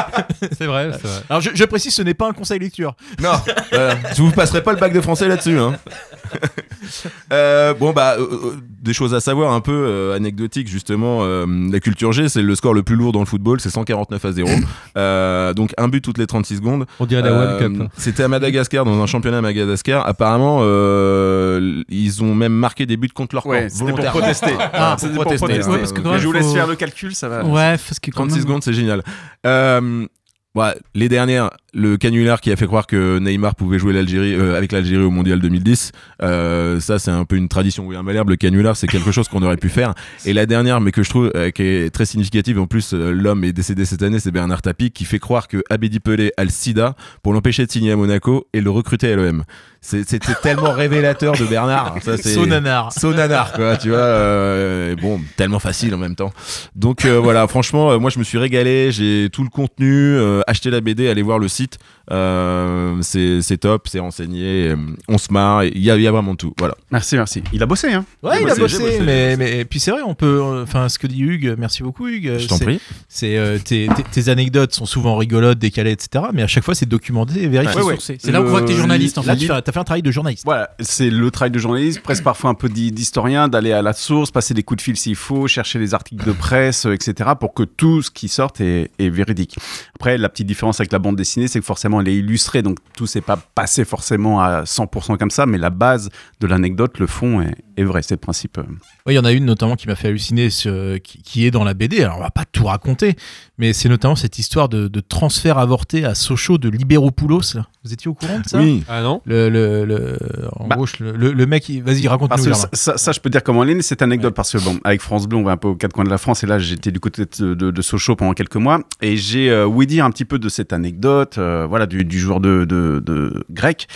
[0.59, 0.90] C'est vrai.
[1.31, 2.94] Alors je, je précise, ce n'est pas un conseil lecture.
[3.22, 3.31] non,
[3.72, 3.94] voilà.
[4.14, 5.59] je vous passerai pas le bac de français là-dessus.
[5.59, 5.77] Hein.
[7.32, 11.20] Euh, bon bah euh, euh, des choses à savoir un peu euh, anecdotiques justement.
[11.22, 14.24] euh, la culture G, c'est le score le plus lourd dans le football, c'est 149
[14.24, 14.48] à 0.
[14.96, 16.87] Euh, donc un but toutes les 36 secondes.
[17.00, 17.88] On dirait la Euh, World Cup.
[17.96, 20.06] C'était à Madagascar, dans un championnat à Madagascar.
[20.06, 23.50] Apparemment, euh, ils ont même marqué des buts contre leur camp.
[23.50, 24.52] Ouais, pour protester.
[24.72, 25.68] Ah, C'était pour protester.
[25.68, 27.44] Ouais, parce que quand Mais même, je vous laisse faut- faire le calcul, ça va.
[27.44, 29.02] Ouais, parce que quand 36 même- secondes, c'est génial.
[29.46, 30.06] Euh,
[30.54, 34.56] ouais, les dernières, le canular qui a fait croire que Neymar pouvait jouer l'Algérie euh,
[34.56, 35.90] avec l'Algérie au Mondial 2010,
[36.22, 37.84] euh, ça c'est un peu une tradition.
[37.87, 39.94] Oui, un Malherbe, le canular, c'est quelque chose qu'on aurait pu faire.
[40.24, 43.42] Et la dernière, mais que je trouve euh, qui est très significative, en plus l'homme
[43.44, 46.50] est décédé cette année, c'est Bernard Tapie qui fait croire que Abedi Pelé a le
[46.50, 49.42] sida pour l'empêcher de signer à Monaco et le recruter à l'OM.
[49.80, 51.96] C'était tellement révélateur de Bernard.
[52.02, 52.92] Ça, c'est- Sonanar.
[52.92, 56.32] Sonanar quoi tu vois bon tellement facile en même temps
[56.74, 61.08] donc voilà franchement moi je me suis régalé j'ai tout le contenu acheté la BD
[61.08, 61.63] allez voir le site
[62.11, 64.77] euh, c'est top c'est renseigné euh,
[65.09, 67.42] on se marre il y a, il y a vraiment tout voilà Merci, merci.
[67.53, 68.05] Il a bossé, hein.
[68.22, 69.00] Ouais, il a bossé, bossé, bossé.
[69.05, 70.40] mais, mais et puis c'est vrai, on peut.
[70.62, 72.35] Enfin, ce que dit Hugues, merci beaucoup Hugues.
[72.38, 76.27] je t'en prie C'est euh, tes, tes- tes anecdotes sont souvent rigolotes, décalées, etc.
[76.33, 77.83] Mais à chaque fois, c'est documenté et vérifié.
[77.83, 77.96] Ouais.
[77.98, 79.46] C'est là où on voit que t'es journaliste en Là, fait.
[79.46, 80.44] tu as, fait un travail de journaliste.
[80.44, 83.92] Voilà, c'est le travail de journaliste, presque parfois un peu d'hi- d'historien, d'aller à la
[83.92, 87.55] source, passer des coups de fil s'il faut, chercher les articles de presse, etc., pour
[87.55, 89.57] que tout ce qui sorte est, est véridique.
[89.96, 92.79] Après, la petite différence avec la bande dessinée, c'est que forcément elle est illustrée, donc
[92.97, 97.07] tout s'est pas passé forcément à 100% comme ça, mais la base de l'anecdote, le
[97.07, 98.58] fond est, est vrai, c'est le principe.
[99.06, 101.50] Oui, il y en a une notamment qui m'a fait halluciner, ce- qui, qui est
[101.50, 102.02] dans la BD.
[102.02, 103.16] Alors, on va pas tout raconter,
[103.58, 107.54] mais c'est notamment cette histoire de, de transfert avorté à Sochaux de Libéropoulos.
[107.54, 107.66] là.
[107.84, 108.58] Vous étiez au courant de ça?
[108.58, 108.82] Oui.
[108.88, 109.20] Ah non?
[109.24, 110.18] Le, le, le-
[110.56, 110.76] en Bah.
[110.76, 112.54] gros, le, le mec, vas-y, Parce raconte-nous.
[112.54, 115.00] ça, ça- ça, je peux dire comment elle est cette anecdote, parce que bon, avec
[115.02, 116.90] France Bleu, on va un peu aux quatre coins de la France, et là, j'étais
[116.90, 120.10] du côté de, de, de Sochaux pendant quelques mois, et j'ai euh, ouï dire un
[120.10, 123.87] petit peu de cette anecdote, euh, voilà, du, du joueur de, de, de grec,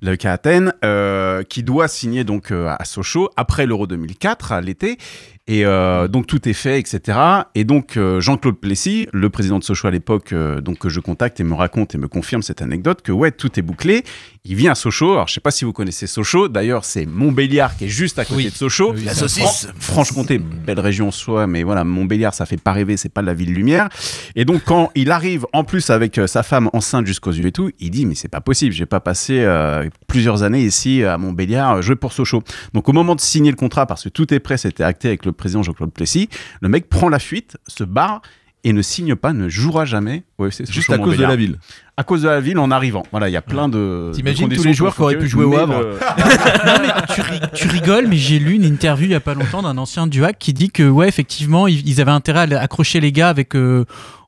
[0.00, 4.60] le à Athènes, euh, qui doit signer donc euh, à Sochaux après l'Euro 2004, à
[4.60, 4.98] l'été,
[5.48, 7.18] et euh, donc tout est fait, etc.
[7.54, 11.00] Et donc euh, Jean-Claude Plessis, le président de Sochaux à l'époque, euh, donc que je
[11.00, 14.04] contacte et me raconte et me confirme cette anecdote que ouais, tout est bouclé.
[14.44, 15.12] Il vient à Sochaux.
[15.12, 16.48] Alors je sais pas si vous connaissez Sochaux.
[16.48, 18.44] D'ailleurs, c'est Montbéliard qui est juste à côté Oui.
[18.44, 18.92] de Sochaux.
[18.94, 19.68] Oui, La saucisse.
[19.78, 22.98] Franche-Comté, belle région en soi, mais voilà, Montbéliard, ça fait pas rêver.
[22.98, 23.88] C'est pas la ville lumière.
[24.36, 27.52] Et donc quand il arrive, en plus avec euh, sa femme enceinte jusqu'aux yeux et
[27.52, 28.74] tout, il dit mais c'est pas possible.
[28.74, 32.42] J'ai pas passé euh, plusieurs années ici à Montbéliard euh, jouer pour Sochaux.
[32.74, 35.24] Donc au moment de signer le contrat, parce que tout est prêt, c'était acté avec
[35.24, 36.28] le président Jean-Claude Plessis,
[36.60, 38.20] le mec prend la fuite, se barre
[38.64, 40.24] et ne signe pas, ne jouera jamais.
[40.38, 41.58] Ouais, c'est Juste à cause de la ville.
[41.96, 43.04] À cause de la ville en arrivant.
[43.12, 44.10] Voilà, il y a plein de.
[44.12, 45.90] T'imagines tous les joueurs qui auraient pu jouer au Havre le-
[46.66, 49.34] Non, mais tu, ri- tu rigoles, mais j'ai lu une interview il y a pas
[49.34, 52.60] longtemps d'un ancien du hack qui dit que, ouais, effectivement, ils, ils avaient intérêt à
[52.60, 53.84] accrocher les gars avec euh,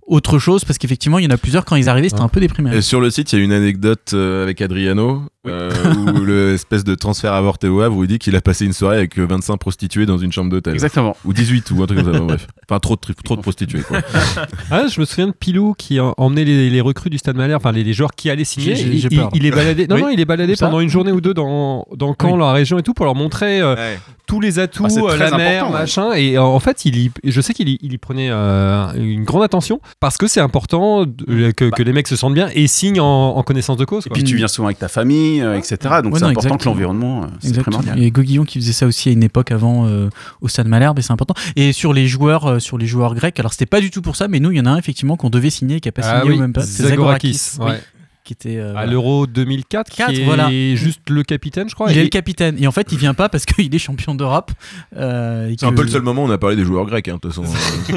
[0.06, 2.40] autre chose parce qu'effectivement, il y en a plusieurs quand ils arrivaient, c'était un peu
[2.40, 2.76] déprimé.
[2.76, 6.54] Et sur le site, il y a une anecdote euh, avec Adriano, euh, où le
[6.54, 9.18] espèce de transfert avorté au Havre, où il dit qu'il a passé une soirée avec
[9.18, 10.74] euh, 25 prostituées dans une chambre d'hôtel.
[10.74, 11.16] Exactement.
[11.24, 12.46] Ou 18, ou un truc comme ça, bon, bref.
[12.68, 14.00] Enfin, trop de, tri- trop de prostituées, quoi.
[14.70, 17.60] Ah, je me souviens de Pilou qui a emmené les, les recrues du Stade Malherbe,
[17.62, 18.74] enfin les, les joueurs qui allaient signer.
[18.76, 19.30] J'ai- Il, j'ai il- peur.
[19.32, 19.86] il est baladé.
[19.88, 20.02] Non, Oui.
[20.02, 22.38] non, il est baladé ça pendant une journée ou deux dans dans Caen, Oui.
[22.38, 25.66] la région et tout, pour leur montrer euh, tous les atouts, Ah, euh, la mer,
[25.66, 25.72] ouais.
[25.72, 26.12] machin.
[26.12, 29.24] Et euh, en fait, il y, je sais qu'il y, il y prenait euh, une
[29.24, 32.66] grande attention parce que c'est important de- que, que les mecs se sentent bien et
[32.66, 34.06] signent en, en connaissance de cause.
[34.06, 35.76] Et puis tu viens souvent avec ta famille, euh, etc.
[36.02, 37.78] Donc Ouais, c'est important que l'environnement, euh, c'est Exactement.
[37.78, 37.98] primordial.
[37.98, 40.08] Il y a Goguillon qui faisait ça aussi à une époque avant euh,
[40.40, 41.34] au Stade Malherbe et c'est important.
[41.56, 44.16] Et sur les joueurs, euh, sur les joueurs grecs, alors c'était pas du tout pour
[44.16, 45.92] ça, mais nous il y en a un effectivement qu'on devait signer et qui a
[45.92, 46.62] pas Ah signé oui, ou même pas.
[46.62, 47.80] C'est Zagorakis, oui, ouais.
[48.24, 50.50] qui était euh, à l'Euro 2004, Quatre, qui est voilà.
[50.76, 51.90] juste le capitaine, je crois.
[51.90, 54.14] Il Et- est le capitaine et en fait il vient pas parce qu'il est champion
[54.14, 54.52] d'Europe.
[54.96, 57.18] euh, C'est un peu le seul moment où on a parlé des joueurs grecs, hein,
[57.22, 57.44] de toute façon.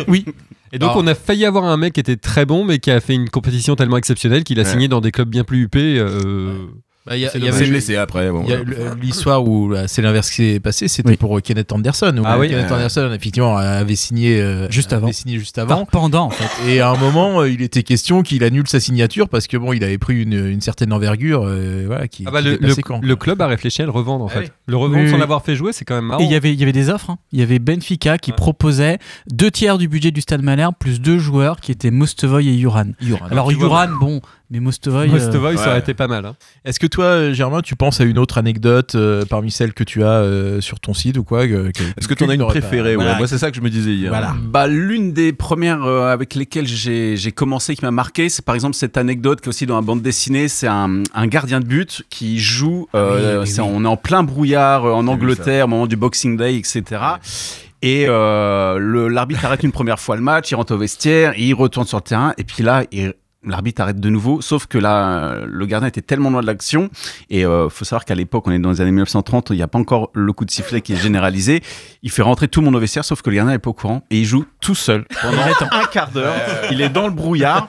[0.08, 0.26] Oui.
[0.76, 3.00] Et donc on a failli avoir un mec qui était très bon, mais qui a
[3.00, 4.70] fait une compétition tellement exceptionnelle qu'il a Ouais.
[4.72, 6.00] signé dans des clubs bien plus huppés.
[6.00, 6.66] euh,
[7.06, 8.46] Bah, il avait s'est blessé après, bon.
[9.02, 11.18] l'histoire où là, c'est l'inverse qui s'est passé, c'était Oui.
[11.18, 12.16] pour euh, Kenneth Anderson.
[12.18, 12.50] où Ah oui.
[12.50, 12.72] Kenneth.
[12.72, 15.08] Anderson, effectivement, avait signé euh, Juste avant.
[15.08, 15.86] avait signé juste Enfin, avant.
[15.86, 16.70] pendant en fait.
[16.72, 19.74] Et à un moment, euh, il était question qu'il annule sa signature parce que bon,
[19.74, 22.76] il avait pris une, une certaine envergure, euh, voilà, qui, Ah bah, qui le, dépassait
[22.78, 23.24] le- quand, le quoi.
[23.26, 24.40] club a réfléchi à le revendre en Ah fait.
[24.40, 24.48] oui.
[24.68, 26.22] Le revendre Oui, sans l'avoir fait jouer, c'est quand même marrant.
[26.22, 27.10] Et il y avait il y avait des offres.
[27.10, 27.18] hein.
[27.34, 28.38] Il y avait Benfica qui Ouais.
[28.38, 28.98] proposait
[29.30, 32.92] deux tiers du budget du Stade Malherbe plus deux joueurs qui étaient Mostovoy et Yuran.
[33.30, 34.22] Alors vois, bon,
[34.54, 35.08] mais Mostovoy.
[35.08, 35.70] euh, Mostovoy, ça ouais.
[35.72, 36.26] aurait été pas mal.
[36.26, 36.36] hein.
[36.64, 39.84] Est-ce que toi, euh, Germain, tu penses à une autre anecdote euh, parmi celles que
[39.84, 42.36] tu as euh, sur ton site ou quoi que- que- Est-ce que tu en as
[42.36, 43.04] une préférée ouais.
[43.04, 43.18] Voilà.
[43.18, 44.10] Moi, c'est ça que je me disais hier.
[44.12, 44.36] Voilà.
[44.42, 48.76] Bah, l'une des premières euh, avec lesquelles j'ai commencé, qui m'a marqué, c'est par exemple
[48.76, 50.48] cette anecdote qui est aussi dans la bande dessinée.
[50.48, 52.88] C'est un, un gardien de but qui joue.
[52.96, 53.68] euh, Oui, oui, c'est- oui.
[53.74, 56.84] On est en plein brouillard euh, en Angleterre au moment du Boxing Day, etc.
[57.82, 61.86] Et euh, l'arbitre arrête une première fois le match, il rentre au vestiaire, il retourne
[61.86, 63.14] sur le terrain, et puis là, il-
[63.46, 66.90] l'arbitre arrête de nouveau, sauf que là, le gardien était tellement loin de l'action,
[67.30, 69.68] et euh, faut savoir qu'à l'époque, on est dans les années 1930, il n'y a
[69.68, 71.62] pas encore le coup de sifflet qui est généralisé.
[72.04, 73.74] Il fait rentrer tout le monde au vestiaire, sauf que le gardien n'est pas au
[73.74, 75.38] courant, et il joue tout seul pendant
[75.72, 76.34] un quart d'heure.
[76.72, 77.68] Il est dans le brouillard,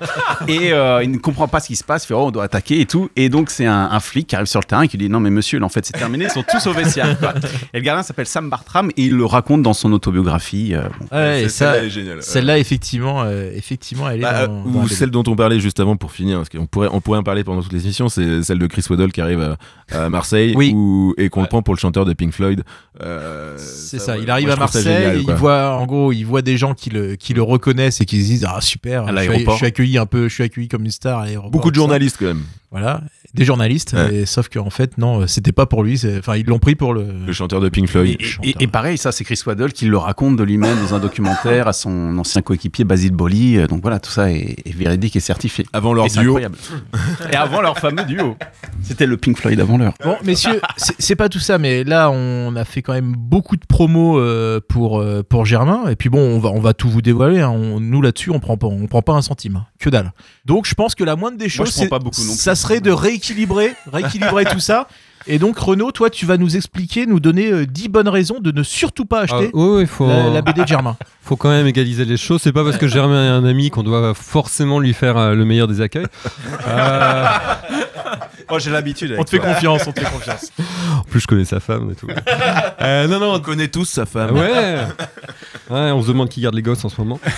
[0.49, 2.45] et euh, il ne comprend pas ce qui se passe, il fait, oh, on doit
[2.45, 3.11] attaquer et tout.
[3.17, 5.21] Et donc, c'est un, un flic qui arrive sur le terrain et qui dit, non,
[5.21, 7.19] mais monsieur, là, en fait, c'est terminé, ils sont tous au vestiaire.
[7.19, 7.35] quoi.
[7.73, 10.75] Et le gardien s'appelle Sam Bartram, et il le raconte dans son autobiographie.
[10.75, 11.17] euh, bon.
[11.17, 12.23] Ouais, C'est- et ça, celle-là est géniale.
[12.23, 15.81] celle-là, effectivement, euh, effectivement, elle est Bah, dans, ou dans celle dont on parlait juste
[15.81, 18.43] avant pour finir, parce qu'on pourrait, on pourrait en parler pendant toutes les émissions, c'est
[18.45, 19.57] celle de Chris Waddle qui arrive à,
[20.05, 20.73] à Marseille Oui.
[20.75, 21.47] où- et qu'on Ouais.
[21.47, 22.63] le prend pour le chanteur de Pink Floyd.
[23.03, 26.23] Euh, C'est ça, ouais, il arrive moi, à Marseille, génial, il voit, en gros, il
[26.25, 29.07] voit des gens qui le, qui le reconnaissent et qui se disent, ah super, À
[29.13, 29.55] je suis, l'aéroport.
[29.55, 31.51] je suis accueilli un peu, je suis accueilli comme une star à l'aéroport.
[31.51, 31.81] Beaucoup de ça.
[31.81, 32.43] journalistes quand même.
[32.71, 33.01] Voilà,
[33.35, 34.15] des journalistes, Ouais.
[34.15, 37.07] et sauf qu'en fait, non, c'était pas pour lui, enfin, ils l'ont pris pour le.
[37.27, 38.17] Le chanteur de Pink Floyd.
[38.21, 41.01] et- et- et pareil, ça, c'est Chris Waddle qui le raconte de lui-même dans un
[41.01, 43.59] documentaire à son ancien coéquipier Basile Boli.
[43.59, 45.67] Euh, Donc voilà, tout ça est, est véridique et certifié.
[45.73, 46.21] Avant leur duo.
[46.37, 46.57] incroyable.
[47.33, 48.37] et avant leur fameux duo.
[48.83, 49.95] C'était le Pink Floyd avant l'heure.
[50.05, 53.57] Bon, messieurs, c'est c'est pas tout ça, mais là, on a fait quand même beaucoup
[53.57, 55.89] de promos euh, pour, euh, pour Germain.
[55.89, 57.41] Et puis bon, on va, on va tout vous dévoiler.
[57.41, 57.51] hein.
[57.51, 59.65] On- nous, là-dessus, on prend pas, on prend pas un centime.
[59.85, 60.15] Que dalle.
[60.47, 62.41] Donc, je pense que la moindre des choses, pas beaucoup non plus.
[62.41, 64.89] ça serait de rééquilibrer, rééquilibrer tout ça.
[65.27, 68.51] Et donc Renaud, toi tu vas nous expliquer, nous donner euh, 10 bonnes raisons de
[68.51, 70.97] ne surtout pas Ah, acheter oui, faut, la, la BD de Germain.
[71.23, 72.41] faut quand même égaliser les choses.
[72.43, 75.45] C'est pas parce que Germain est un ami qu'on doit forcément lui faire euh, le
[75.45, 76.07] meilleur des accueils.
[76.67, 77.27] Euh,
[78.51, 79.15] Oh, j'ai l'habitude.
[79.19, 80.53] On te fait confiance, on te fait confiance.
[80.99, 82.09] en plus, je connais sa femme et tout.
[82.81, 84.37] Euh, non, non, On connaît tous sa femme.
[84.37, 84.77] Ouais.
[85.71, 87.19] ouais, on se demande qui garde les gosses en ce moment.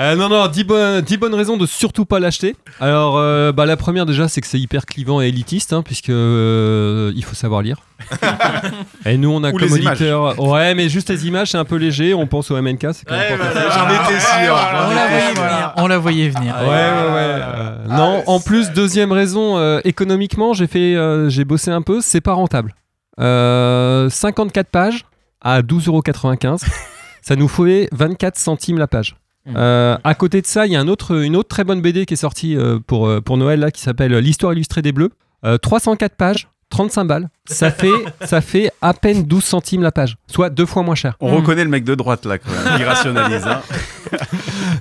[0.00, 2.56] Euh, non, non, 10 bonnes, 10 bonnes raisons de surtout pas l'acheter.
[2.80, 6.10] Alors, euh, bah, la première déjà, c'est que c'est hyper clivant et élitiste, hein, puisque
[6.10, 7.76] euh, il faut savoir lire.
[9.06, 10.00] et nous, on a Ou comme les images.
[10.00, 10.40] auditeur.
[10.40, 12.14] Ouais, mais juste les images, c'est un peu léger.
[12.14, 13.38] On pense au MNK, c'est quand même.
[13.38, 14.56] J'en étais sûr.
[14.56, 15.72] On la voyait venir.
[15.76, 16.54] On la voyait venir.
[16.60, 17.40] Ouais, ouais, ouais.
[17.42, 22.00] Euh, non, en plus, deuxième raison, euh, économiquement, j'ai fait, euh, j'ai bossé un peu,
[22.00, 22.74] c'est pas rentable.
[23.20, 25.04] Euh, 54 pages
[25.40, 26.64] à 12,95€.
[27.22, 29.16] ça nous fait 24 centimes la page.
[29.56, 32.06] Euh, à côté de ça, il y a un autre, une autre très bonne BD
[32.06, 35.10] qui est sortie euh, pour, euh, pour Noël là, qui s'appelle L'histoire illustrée des Bleus.
[35.44, 37.28] Euh, 304 pages, 35 balles.
[37.46, 37.88] Ça fait,
[38.24, 41.14] ça fait à peine 12 centimes la page, soit deux fois moins cher.
[41.20, 42.78] On reconnaît le mec de droite là, quand même.
[42.80, 43.46] Il rationalise.
[43.46, 43.60] Hein.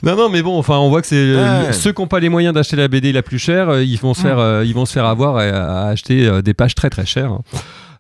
[0.04, 1.72] Non, non, mais bon, enfin, on voit que c'est euh, Ouais.
[1.74, 4.14] ceux qui n'ont pas les moyens d'acheter la BD la plus chère, euh, ils vont
[4.14, 6.90] se faire, euh, ils vont se faire avoir à, à acheter euh, des pages très
[6.90, 7.32] très chères.
[7.32, 7.40] hein.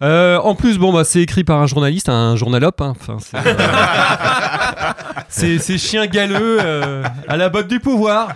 [0.01, 2.81] Euh, en plus, bon, bah, c'est écrit par un journaliste, un journalope.
[2.81, 2.93] hein.
[2.99, 3.17] Enfin,
[5.29, 8.29] c'est, euh, chiens galeux euh, à la botte du pouvoir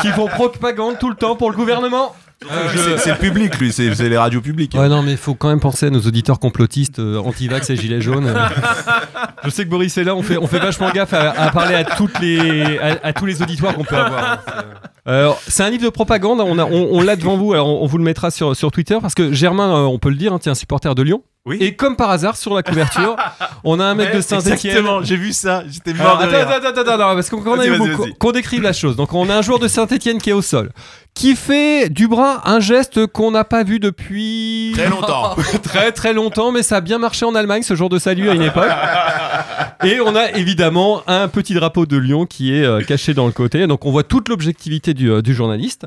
[0.00, 2.14] qui font propagande tout le temps pour le gouvernement.
[2.50, 4.74] Euh, je- C'est public, lui, c'est c'est les radios publiques.
[4.74, 7.76] Ouais, non, mais il faut quand même penser à nos auditeurs complotistes, euh, anti-vax et
[7.76, 8.26] gilets jaunes.
[8.26, 8.34] euh.
[9.44, 11.74] Je sais que Boris est là, on fait, on fait vachement gaffe à, à parler
[11.74, 14.32] à, toutes les, à, à tous les auditoires qu'on peut avoir.
[14.32, 14.38] hein.
[15.06, 17.52] C'est, euh, Alors, c'est un livre de propagande, on, a- on, on l'a devant vous,
[17.52, 20.10] alors on, on vous le mettra sur, sur Twitter, parce que Germain, euh, on peut
[20.10, 21.22] le dire, hein, t'es un supporter de Lyon.
[21.44, 21.56] Oui.
[21.60, 23.16] Et comme par hasard, sur la couverture,
[23.64, 24.52] on a un mec de Saint-Etienne.
[24.76, 27.40] Exactement, j'ai vu ça, j'étais Alors, mort de attends, attends, attends, attends, attends, parce qu'on
[27.40, 28.14] vas-y.
[28.14, 28.94] qu'on décrive la chose.
[28.94, 30.70] Donc on a un joueur de Saint-Etienne qui est au sol,
[31.14, 35.34] qui fait du bras un geste qu'on n'a pas vu depuis Très longtemps.
[35.64, 38.34] très très longtemps, mais ça a bien marché en Allemagne ce genre de salut à
[38.34, 38.70] une époque.
[39.84, 43.32] Et on a évidemment un petit drapeau de Lyon qui est euh, caché dans le
[43.32, 45.86] côté, donc on voit toute l'objectivité du, euh, du journaliste.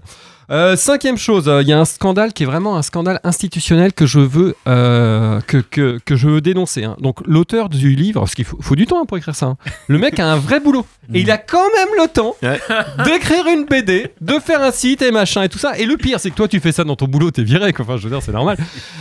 [0.52, 3.94] Euh, cinquième chose, euh, il y a un scandale qui est vraiment un scandale institutionnel
[3.94, 6.84] que je veux que, que, que je veux dénoncer.
[6.84, 6.96] hein.
[7.00, 9.48] Donc l'auteur du livre, parce qu'il faut, faut du temps hein, pour écrire ça.
[9.48, 9.58] hein.
[9.88, 12.60] Le mec a un vrai boulot et il a quand même le temps Ouais.
[13.06, 15.78] d'écrire une BD, de faire un site et machin et tout ça.
[15.80, 17.74] Et le pire, c'est que toi tu fais ça dans ton boulot, t'es viré.
[17.74, 17.86] Quoi.
[17.86, 18.58] Enfin, je veux dire, c'est normal.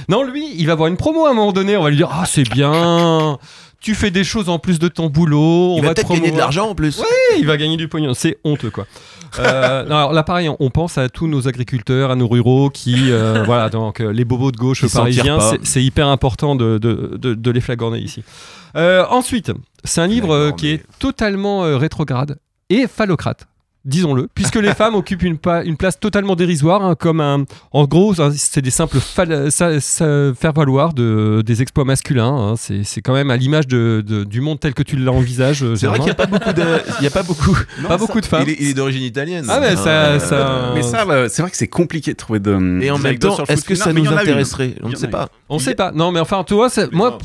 [0.09, 1.77] Non, lui, il va voir une promo à un moment donné.
[1.77, 3.39] On va lui dire ah c'est bien.
[3.85, 5.75] Tu fais des choses en plus de ton boulot.
[5.75, 6.99] On Il va peut-être gagner de l'argent en plus.
[7.01, 8.15] Ouais, il va gagner du pognon.
[8.15, 8.87] C'est honteux, quoi.
[9.39, 13.11] Euh, non, alors là, pareil, on pense à tous nos agriculteurs, à nos ruraux qui,
[13.13, 17.35] euh, voilà, donc euh, les bobos de gauche parisiens, c'est- hyper important de, de, de,
[17.35, 18.25] de les flagorner ici.
[18.75, 19.53] Euh, ensuite,
[19.85, 22.39] c'est un livre qui est totalement rétrograde
[22.71, 23.47] et phallocrate.
[23.85, 27.45] Disons-le, puisque les femmes occupent une, pa- une place totalement dérisoire, hein, comme un.
[27.73, 28.99] En gros, c'est des simples
[30.39, 32.35] faire-valoir de, des exploits masculins.
[32.35, 32.55] hein.
[32.57, 35.63] C'est c'est quand même à l'image de, de- du monde tel que tu l'envisages.
[35.63, 36.65] euh, C'est vrai qu'il n'y a pas beaucoup de,
[37.01, 37.57] il y a pas beaucoup,
[37.89, 38.45] pas beaucoup de femmes.
[38.47, 39.45] Il est, il est d'origine italienne.
[39.49, 42.39] Ah, mais ça- Euh, ça- Mais ça, là, c'est vrai que c'est compliqué de trouver
[42.41, 42.81] de.
[42.83, 44.75] Et en même temps, est-ce que ça nous intéresserait?
[44.83, 45.29] On ne sait pas.
[45.49, 45.93] On sait pas.
[45.93, 47.19] Non, mais enfin, toi, moi,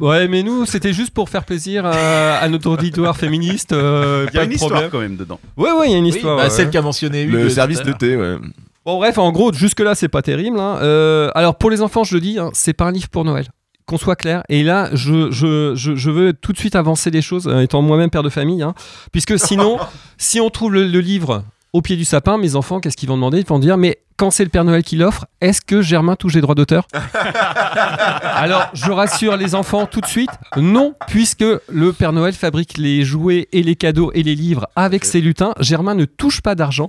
[0.00, 3.72] ouais, mais nous, c'était juste pour faire plaisir à, à notre auditoire féministe.
[3.72, 4.90] euh, Il y a pas une histoire problème.
[4.90, 5.38] quand même dedans.
[5.56, 6.36] Ouais, ouais, il y a une Oui, histoire.
[6.36, 6.72] bah, ouais, celle ouais.
[6.72, 8.36] qu'a mentionné Hugues Le service de thé, ouais.
[8.84, 10.58] Bon, bref, en gros, jusque-là, c'est pas terrible.
[10.60, 10.78] hein.
[10.82, 13.46] Euh, alors, pour les enfants, je le dis, hein, c'est pas un livre pour Noël.
[13.86, 14.42] Qu'on soit clair.
[14.48, 17.82] Et là, je, je, je, je veux tout de suite avancer les choses, euh, étant
[17.82, 18.62] moi-même père de famille.
[18.62, 18.74] hein.
[19.12, 19.78] puisque sinon,
[20.18, 23.16] si on trouve le, le livre au pied du sapin, mes enfants, qu'est-ce qu'ils vont
[23.16, 23.40] demander?
[23.40, 26.34] Ils vont dire Mais quand c'est le Père Noël qui l'offre, est-ce que Germain touche
[26.34, 26.86] les droits d'auteur
[28.36, 33.04] Alors, je rassure les enfants tout de suite, non, puisque le Père Noël fabrique les
[33.04, 35.52] jouets et les cadeaux et les livres avec ses lutins.
[35.60, 36.88] Germain ne touche pas d'argent.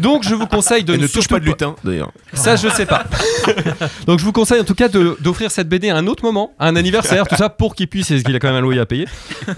[0.00, 2.12] Donc, je vous conseille de Et ne touche pas de lutin, d'ailleurs.
[2.32, 3.04] ça, je sais pas.
[4.06, 6.68] Donc, je vous conseille en tout cas d'offrir cette BD à un autre moment, à
[6.68, 8.86] un anniversaire, tout ça, pour qu'il puisse, parce qu'il a quand même un loyer à
[8.86, 9.06] payer.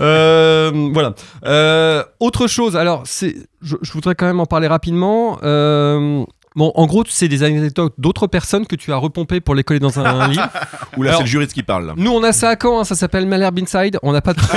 [0.00, 1.14] Euh, voilà.
[1.44, 5.38] Euh, autre chose, alors, c'est, je, je voudrais quand même en parler rapidement.
[5.42, 6.24] Euh,
[6.56, 9.80] Bon, en gros, c'est des anecdotes d'autres personnes que tu as repompées pour les coller
[9.80, 10.48] dans un, un livre.
[10.96, 11.86] Ou là, c'est le juriste qui parle.
[11.86, 11.94] Là.
[11.96, 13.98] Nous, on a ça à Caen, hein, ça s'appelle Malherbe Inside.
[14.04, 14.40] On n'a pas de.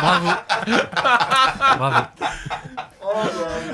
[0.00, 0.28] Bravo.
[1.78, 1.96] Bravo.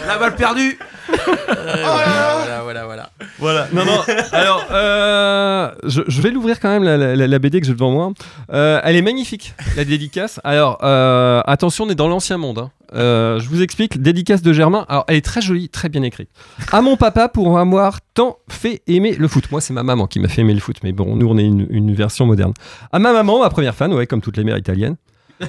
[0.06, 0.78] La balle perdue.
[1.08, 3.10] voilà, voilà, voilà.
[3.38, 3.68] Voilà.
[3.72, 4.00] Non, non.
[4.32, 7.90] Alors, euh, je, je vais l'ouvrir quand même, la, la- la BD que j'ai devant
[7.90, 8.12] moi.
[8.52, 10.40] Euh, elle est magnifique, la dédicace.
[10.44, 12.58] Alors, euh, attention, on est dans l'ancien monde.
[12.58, 12.70] hein.
[12.94, 14.84] Euh, je vous explique, dédicace de Germain.
[14.88, 16.28] Alors, elle est très jolie, très bien écrite.
[16.72, 19.50] À mon papa pour avoir tant fait aimer le foot.
[19.50, 21.44] Moi, c'est ma maman qui m'a fait aimer le foot, mais bon, nous, on est
[21.44, 22.52] une, une version moderne.
[22.92, 24.96] À ma maman, ma première fan, ouais, comme toutes les mères italiennes.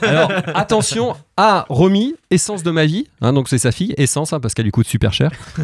[0.01, 3.07] Alors, attention à Romy, essence de ma vie.
[3.21, 5.31] hein, donc, c'est sa fille, essence, hein, parce qu'elle lui coûte super cher.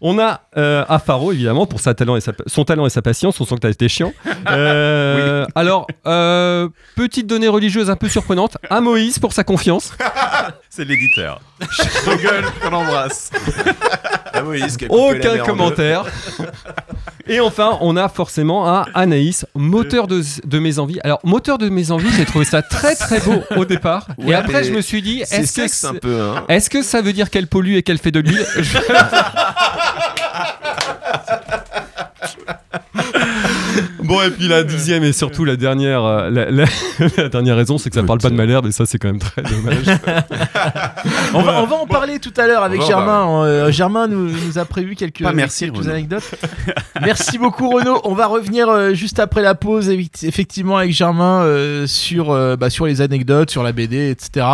[0.00, 3.02] On a euh, à Faro, évidemment, pour sa talent et sa- son talent et sa
[3.02, 3.40] patience.
[3.40, 4.12] On sent que t'as été chiant.
[4.50, 8.56] Euh, Alors, euh, petite donnée religieuse un peu surprenante.
[8.70, 9.92] À Moïse pour sa confiance.
[10.70, 11.40] C'est l'éditeur.
[12.04, 13.30] Google, qu'on embrasse.
[14.32, 16.04] Qui a coupé la Aucun mer commentaire.
[17.26, 21.00] Et enfin, on a forcément un Anaïs, moteur de, de mes envies.
[21.02, 24.06] Alors, moteur de mes envies, j'ai trouvé ça très très beau au départ.
[24.24, 26.44] et après, je me suis dit, est-ce que, un peu, hein.
[26.48, 28.46] est-ce que ça veut dire qu'elle pollue et qu'elle fait de l'huile?
[28.56, 28.78] Je-
[34.06, 36.64] Bon, et puis la dixième et surtout la dernière, euh, la, la-
[37.16, 39.18] la dernière raison, c'est que ça parle pas de Malherbe et ça, c'est quand même
[39.18, 39.84] très dommage.
[41.34, 43.44] On va, on va en parler tout à l'heure avec Germain.
[43.44, 45.90] Euh, Germain nous, nous a prévu quelques, Pas merci, quelques Renaud.
[45.90, 46.34] anecdotes.
[47.02, 48.00] merci beaucoup Renaud.
[48.04, 49.88] On va revenir euh, juste après la pause,
[50.22, 54.46] effectivement avec Germain euh, sur, euh, bah, sur les anecdotes, sur la BD, etc.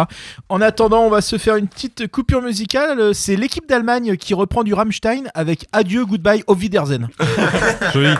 [0.49, 3.15] En attendant, on va se faire une petite coupure musicale.
[3.15, 7.09] C'est l'équipe d'Allemagne qui reprend du Rammstein avec Adieu, Goodbye, Auf Wiedersehen.
[7.93, 8.15] Joli.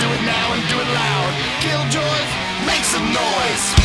[0.00, 1.32] Do it now and do it loud.
[1.60, 2.30] Killjoys,
[2.66, 3.83] make some noise.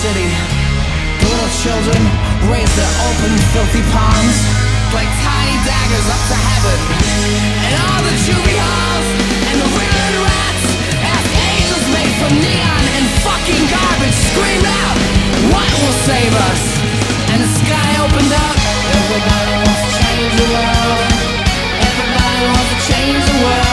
[0.00, 0.32] City,
[1.20, 2.00] little children
[2.48, 4.36] raise their open, filthy palms
[4.96, 6.78] like tiny daggers up to heaven.
[7.68, 9.08] And all the juvie halls
[9.44, 10.64] and the red rats
[11.04, 14.96] ask angels made from neon and fucking garbage scream out,
[15.52, 16.62] what will save us?
[17.36, 18.56] And the sky opened up.
[19.04, 21.00] Everybody wants to change the world.
[21.76, 23.69] Everybody wants to change the world,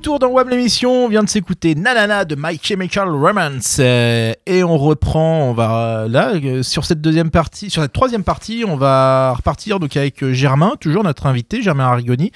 [0.00, 4.62] retour dans WAM l'émission, on vient de s'écouter Nanana de My Chemical Romance euh, et
[4.62, 8.76] on reprend, on va là euh, sur cette deuxième partie, sur cette troisième partie, on
[8.76, 12.32] va repartir donc avec euh, Germain, toujours notre invité, Germain Arrigoni,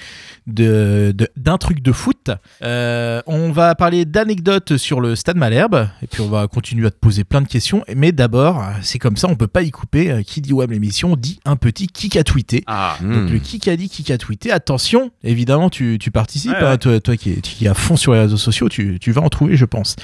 [0.47, 2.31] de de- d'un truc de foot.
[2.63, 6.91] Euh, on va parler d'anecdotes sur le Stade Malherbe et puis on va continuer à
[6.91, 7.83] te poser plein de questions.
[7.95, 10.11] Mais d'abord, euh, c'est comme ça, on peut pas y couper.
[10.11, 12.63] euh, Qui dit WAM l'émission dit un petit kick à tweeter.
[12.67, 14.51] Ah, Donc le qui a dit, qui a tweeté.
[14.51, 16.77] Attention, évidemment, tu, tu participes, Ouais, hein, ouais.
[16.77, 19.55] toi, toi qui, es, qui fond sur les réseaux sociaux, tu, tu vas en trouver,
[19.55, 19.95] je pense.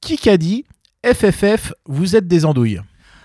[0.00, 0.64] Qui a dit
[1.04, 2.80] FFF, vous êtes des andouilles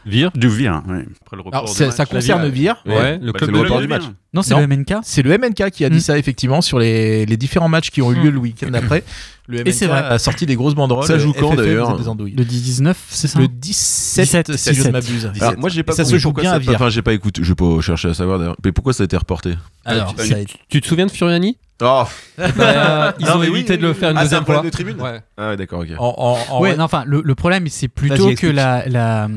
[0.05, 0.31] Vire.
[0.35, 0.83] du vire.
[0.89, 1.05] ouais.
[1.21, 1.95] Après le report Alors du ça, match.
[1.95, 2.75] ça concerne Vire.
[2.85, 4.03] Ouais, le Bah, club c'est de le report du match.
[4.33, 4.95] Non, c'est le MNK.
[5.03, 6.01] C'est le MNK qui a dit Mm.
[6.01, 8.33] ça, effectivement, sur les, les différents matchs qui ont eu lieu Mm.
[8.33, 9.03] le week-end d'après.
[9.47, 9.99] Le MNK c'est vrai.
[9.99, 11.05] a sorti des grosses banderoles.
[11.05, 11.97] Ça joue quand, FFF, vous d'ailleurs.
[11.97, 14.91] Le 19, c'est ça Le 17, 17, si je ne 17.
[14.93, 15.31] m'abuse.
[15.41, 16.71] Alors, moi j'ai pas Ça se compris joue pourquoi bien ça à Vire.
[16.75, 18.55] Enfin, j'ai pas écouté, je vais pas chercher à savoir d'ailleurs.
[18.63, 21.11] Mais pourquoi ça a été reporté Alors, tu- ça a été- Tu te souviens de
[21.11, 22.03] Furiani Oh
[22.37, 24.61] Bah, Ils Non, ont mais oui, évité oui, de le faire une Ah, deuxième fois.
[24.61, 25.19] de tribune Ouais.
[25.35, 25.89] Ah ouais, d'accord, ok.
[25.97, 29.27] en, en- en- Ouais, non, enfin, le, le problème, c'est plutôt que la, la,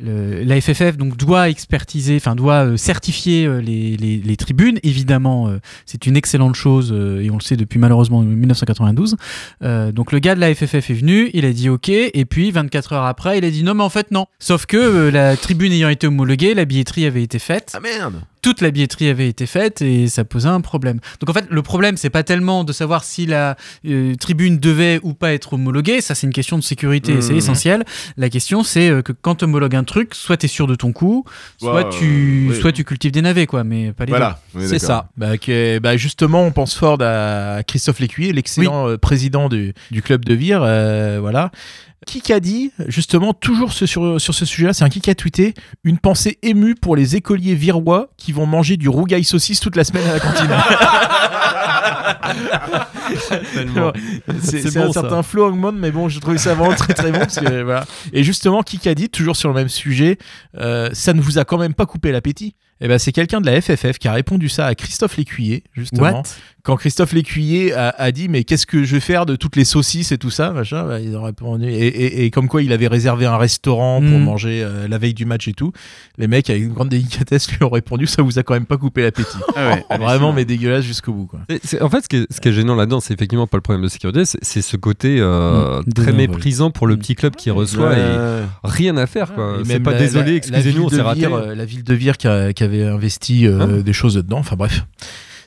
[0.00, 4.78] le- la FFF donc, doit expertiser, enfin, doit euh, certifier euh, les, les, les tribunes.
[4.82, 9.16] Évidemment, euh, c'est une excellente chose euh, et on le sait depuis malheureusement 1992.
[9.62, 12.50] Euh, donc, le gars de la FFF est venu, il a dit OK, et puis
[12.50, 14.26] 24 heures après, il a dit non, mais en fait, non.
[14.38, 17.72] Sauf que euh, la tribune ayant été homologuée, la billetterie avait été faite.
[17.74, 21.00] Ah merde toute la billetterie avait été faite et ça posait un problème.
[21.20, 25.00] Donc en fait, le problème, c'est pas tellement de savoir si la euh, tribune devait
[25.02, 27.38] ou pas être homologuée, ça c'est une question de sécurité, c'est Mhm.
[27.38, 27.84] essentiel.
[28.16, 30.74] La question, c'est euh, que quand tu homologues un truc, soit tu es sûr de
[30.74, 31.24] ton coup,
[31.58, 32.60] soit, Ouais, tu, euh, oui.
[32.60, 34.10] soit tu cultives des navets, quoi, mais pas les.
[34.10, 35.08] Voilà, C'est ça.
[35.16, 40.24] Bah, que- bah, justement, on pense fort à Christophe Lécuyer, l'excellent président du, du club
[40.24, 40.62] de Vire.
[40.62, 41.50] euh, voilà.
[42.06, 45.52] Qui a dit, justement, toujours ce- sur, sur ce sujet-là, c'est un qui a tweeté
[45.84, 49.84] une pensée émue pour les écoliers virois qui vont manger du rougail saucisse toute la
[49.84, 50.48] semaine à la cantine.
[54.42, 55.00] c'est bon, un ça.
[55.02, 57.18] certain Flo Hangman, mais bon, je trouvais ça vraiment très très bon.
[57.20, 57.84] Parce que, voilà.
[58.12, 60.18] Et justement, qui a dit, toujours sur le même sujet,
[60.58, 63.46] euh, ça ne vous a quand même pas coupé l'appétit Eh ben, c'est quelqu'un de
[63.46, 66.02] la FFF qui a répondu ça à Christophe Lécuyer, justement.
[66.12, 66.22] What?
[66.62, 69.64] Quand Christophe Lécuyer a, a dit mais qu'est-ce que je vais faire de toutes les
[69.64, 72.72] saucisses et tout ça, machin, bah, ils ont répondu et, et- et comme quoi il
[72.72, 74.22] avait réservé un restaurant pour Mm.
[74.24, 75.72] manger euh, la veille du match et tout.
[76.18, 78.76] Les mecs avec une grande délicatesse lui ont répondu ça vous a quand même pas
[78.76, 79.38] coupé l'appétit.
[79.56, 81.40] Ah ouais, Vraiment mais dégueulasse jusqu'au bout quoi.
[81.80, 83.82] En fait, ce qui est, ce qui est gênant là-dedans, c'est effectivement pas le problème
[83.84, 87.96] de sécurité, c'est- ce côté euh, Mm, très méprisant pour le petit club qui reçoit
[87.96, 89.32] et rien à faire.
[89.34, 89.58] quoi.
[89.64, 91.24] C'est pas la- désolé, excusez-nous, on s'est raté.
[91.24, 94.38] Euh, la ville de Vire qui, a- qui avait investi euh, Hein des choses dedans.
[94.38, 94.84] Enfin bref.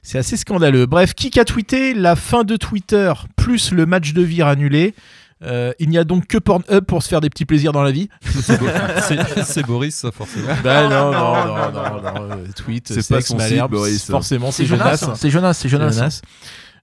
[0.04, 0.86] C'est assez scandaleux.
[0.86, 4.94] Bref, qui a tweeté la fin de Twitter plus le match de Vire annulé
[5.46, 7.92] Euh, Il n'y a donc que Pornhub pour se faire des petits plaisirs dans la
[7.92, 8.08] vie.
[8.42, 8.66] C'est Bo-
[9.08, 10.48] c'est- C'est Boris, ça, forcément.
[10.64, 14.06] Bah non, non, non, non, non, euh, tweet, C'est pas son Malherbe, site, Boris.
[14.06, 14.96] Forcément, c'est C'est Jonas.
[14.98, 15.16] Jonas.
[15.18, 15.54] C'est Jonas.
[15.54, 15.92] C'est Jonas.
[15.92, 16.22] Jonas.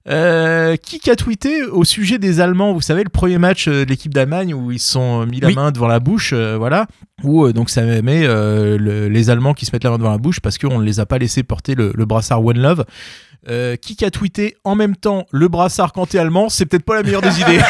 [0.09, 3.89] Euh, qui a tweeté au sujet des Allemands Vous savez, le premier match euh, de
[3.91, 5.53] l'équipe d'Allemagne où ils se sont mis la Oui.
[5.55, 6.87] main devant la bouche, euh, voilà.
[7.23, 10.09] Où euh, donc ça met euh, le- les Allemands qui se mettent la main devant
[10.11, 12.83] la bouche parce qu'on ne les a pas laissé porter le, le brassard One Love.
[13.49, 16.93] Euh, qui a tweeté en même temps le brassard quand t'es allemand C'est peut-être pas
[16.93, 17.59] la meilleure des idées.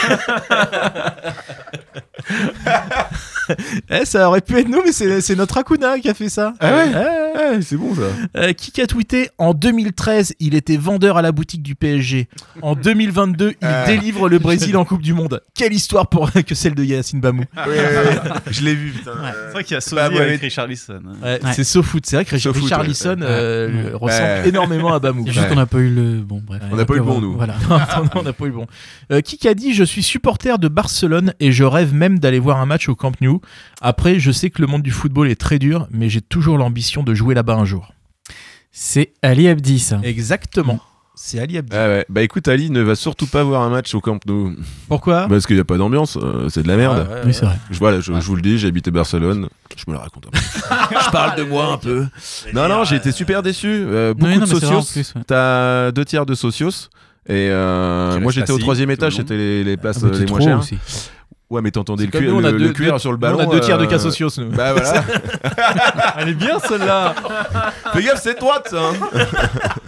[3.89, 6.53] Eh, ça aurait pu être nous, mais c'est notre Akuna qui a fait ça.
[6.61, 8.01] Ah ouais Ouais, Ouais, c'est bon ça.
[8.37, 12.29] euh, qui a tweeté en 2013, il était vendeur à la boutique du PSG.
[12.61, 13.85] En 2022, il Ah.
[13.85, 15.41] délivre le Brésil en Coupe du Monde.
[15.53, 17.43] Quelle histoire pour que celle de Yacine Bamou.
[18.49, 19.11] Je l'ai vu, putain.
[19.47, 21.01] C'est vrai qu'il y a Sophie Bah, ouais, avec Richarlison.
[21.21, 21.51] Ouais, Ouais.
[21.53, 22.05] C'est SoFoot.
[22.05, 22.87] C'est vrai que SoFoot, Richard ouais.
[22.87, 23.25] Lisson Ouais.
[23.27, 23.91] euh, Ouais.
[23.95, 24.49] ressemble Ouais.
[24.49, 25.23] énormément à Bamou.
[25.25, 25.55] C'est juste Ouais.
[25.61, 26.21] N'a pas eu le.
[26.21, 26.61] Bon, bref.
[26.71, 27.33] On n'a pas eu le bon, nous.
[27.35, 27.55] Voilà.
[27.69, 28.67] Non, non, on n'a pas eu le bon.
[29.11, 32.59] Euh, qui a dit Je suis supporter de Barcelone et je rêve même d'aller voir
[32.59, 33.41] un match au Camp Nou.
[33.81, 37.03] Après, je sais que le monde du football est très dur, mais j'ai toujours l'ambition
[37.03, 37.93] de jouer là-bas un jour.
[38.71, 39.99] C'est Ali Abdi, ça.
[40.03, 40.79] Exactement.
[41.13, 41.75] C'est Ali Abdi.
[41.75, 42.05] Ah ouais.
[42.09, 44.55] Bah écoute, Ali ne va surtout pas voir un match au Camp Nou.
[44.87, 45.27] Pourquoi?
[45.27, 47.05] Parce qu'il n'y a pas d'ambiance, euh, c'est de la merde.
[47.09, 47.57] Ah, ouais, Oui, c'est vrai.
[47.69, 49.47] Je, voilà, je, je vous le dis, j'ai habité Barcelone.
[49.75, 50.37] Je me la raconte un peu.
[51.05, 52.05] je parle de moi un peu.
[52.53, 53.67] Non, non, j'ai été super déçu.
[53.67, 54.81] Euh, beaucoup non, de socios.
[55.27, 56.89] T'as deux tiers de socios.
[57.27, 60.59] Et euh, moi j'étais au troisième étage, c'était les, les places Ah, les moins chères.
[60.59, 60.77] aussi.
[61.51, 63.37] Ouais, mais t'entendais le, cuir, nous, le, deux- le cuir deux- sur le ballon.
[63.39, 64.45] on a deux tiers de euh, cas sociaux, nous.
[64.51, 65.03] Bah voilà.
[66.17, 67.13] Elle est bien celle-là
[67.93, 68.77] Fais gaffe, c'est droite ça.
[68.81, 69.25] hein.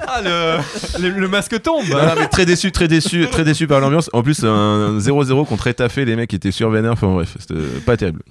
[0.05, 0.57] Ah, le,
[1.01, 4.09] le, le masque tombe Non, non, mais très déçu, très déçu, très déçu par l'ambiance.
[4.13, 6.91] En plus, un 0-0 contre étaffé, les mecs étaient survénères.
[6.91, 8.21] Enfin bref, c'était pas terrible.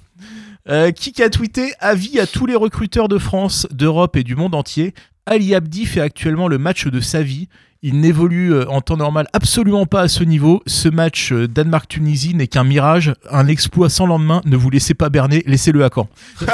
[0.69, 4.55] Euh, qui a tweeté Avis à tous les recruteurs de France, d'Europe et du monde
[4.55, 4.95] entier.
[5.27, 7.49] Ali Abdi fait actuellement le match de sa vie.
[7.85, 10.63] Il n'évolue euh, en temps normal absolument pas à ce niveau.
[10.67, 14.41] Ce match euh, Danemark-Tunisie n'est qu'un mirage, un exploit sans lendemain.
[14.45, 16.09] Ne vous laissez pas berner, laissez-le à Caen.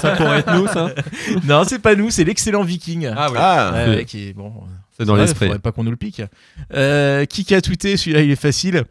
[0.00, 0.94] Ça pourrait être nous, ça
[1.46, 3.10] non, c'est pas nous, c'est l'excellent Viking.
[3.14, 3.38] Ah ouais.
[3.38, 4.50] Ah, Ouais, ouais, qui est bon.
[4.96, 5.46] C'est dans l'esprit.
[5.46, 6.22] Faudrait pas qu'on nous le pique.
[6.72, 8.84] Euh, qui a tweeté Celui-là, il est facile.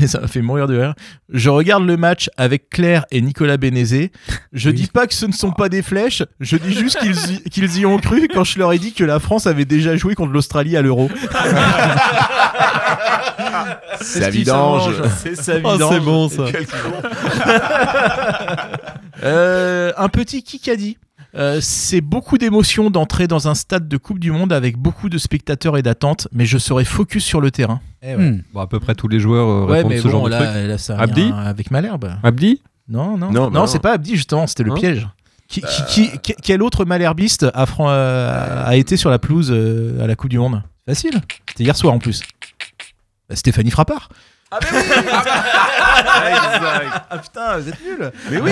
[0.00, 0.94] Mais ça m'a fait mourir de rire.
[1.32, 4.10] Je regarde le match avec Claire et Nicolas Bénézé.
[4.52, 6.22] Je dis pas que ce ne sont pas des flèches.
[6.40, 9.04] Je dis juste qu'ils y, qu'ils y ont cru quand je leur ai dit que
[9.04, 11.08] la France avait déjà joué contre l'Australie à l'Euro.
[14.00, 14.92] C'est la vidange.
[15.22, 16.44] C'est sa Oh, c'est bon ça.
[19.22, 20.98] Euh, un petit Kikadi.
[21.36, 25.18] Euh, c'est beaucoup d'émotions d'entrer dans un stade de Coupe du Monde avec beaucoup de
[25.18, 27.80] spectateurs et d'attentes, mais je serai focus sur le terrain.
[28.02, 28.38] Hmm.
[28.54, 30.46] Bon, à peu près tous les joueurs euh, Ouais, répondent mais ce genre de truc.
[30.68, 32.10] là, ça Abdi avec Malherbe.
[32.22, 33.30] Abdi Non, non.
[33.30, 33.66] Non, Non, bah non.
[33.66, 35.08] c'est pas Abdi, justement, c'était le Hein piège.
[35.48, 39.50] Qui, qui- qui- qui- quel autre malherbiste a, fran- euh, a été sur la pelouse
[39.52, 40.62] euh, à la Coupe du Monde?
[40.88, 41.20] Facile.
[41.48, 42.22] C'était hier soir en plus.
[43.28, 44.08] Bah, Stéphanie Frappard.
[44.50, 44.84] Ah, mais oui
[47.10, 48.50] Ah putain, vous êtes nuls Mais oui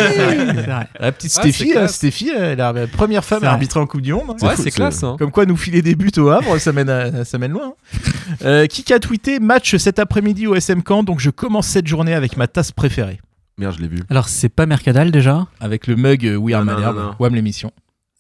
[0.99, 1.95] La petite Ah, Stéphie, c'est euh, classe.
[1.95, 3.55] Stéphie, elle est la première femme C'est à vrai.
[3.55, 4.31] arbitrer en Coupe du Monde.
[4.43, 4.47] hein.
[4.47, 5.03] Ouais, fou, c'est classe.
[5.03, 5.17] Hein.
[5.19, 7.75] Comme quoi, nous filer des buts au Havre, ça mène, à- ça mène loin.
[7.75, 7.99] hein.
[8.45, 12.15] Euh, qui a tweeté match cet après-midi au SM Camp, donc je commence cette journée
[12.15, 13.21] avec ma tasse préférée.
[13.59, 14.01] Merde, je l'ai vu.
[14.11, 17.03] Alors, c'est pas Mercadal déjà Avec le mug euh, We Are Non, non, Malherbe, non,
[17.05, 17.15] non.
[17.21, 17.71] WAM l'émission.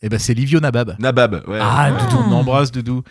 [0.03, 0.95] Et ben c'est Livio Nabab.
[1.01, 1.59] Nabab, ouais.
[1.61, 3.03] Ah, Doudou, on embrasse Doudou.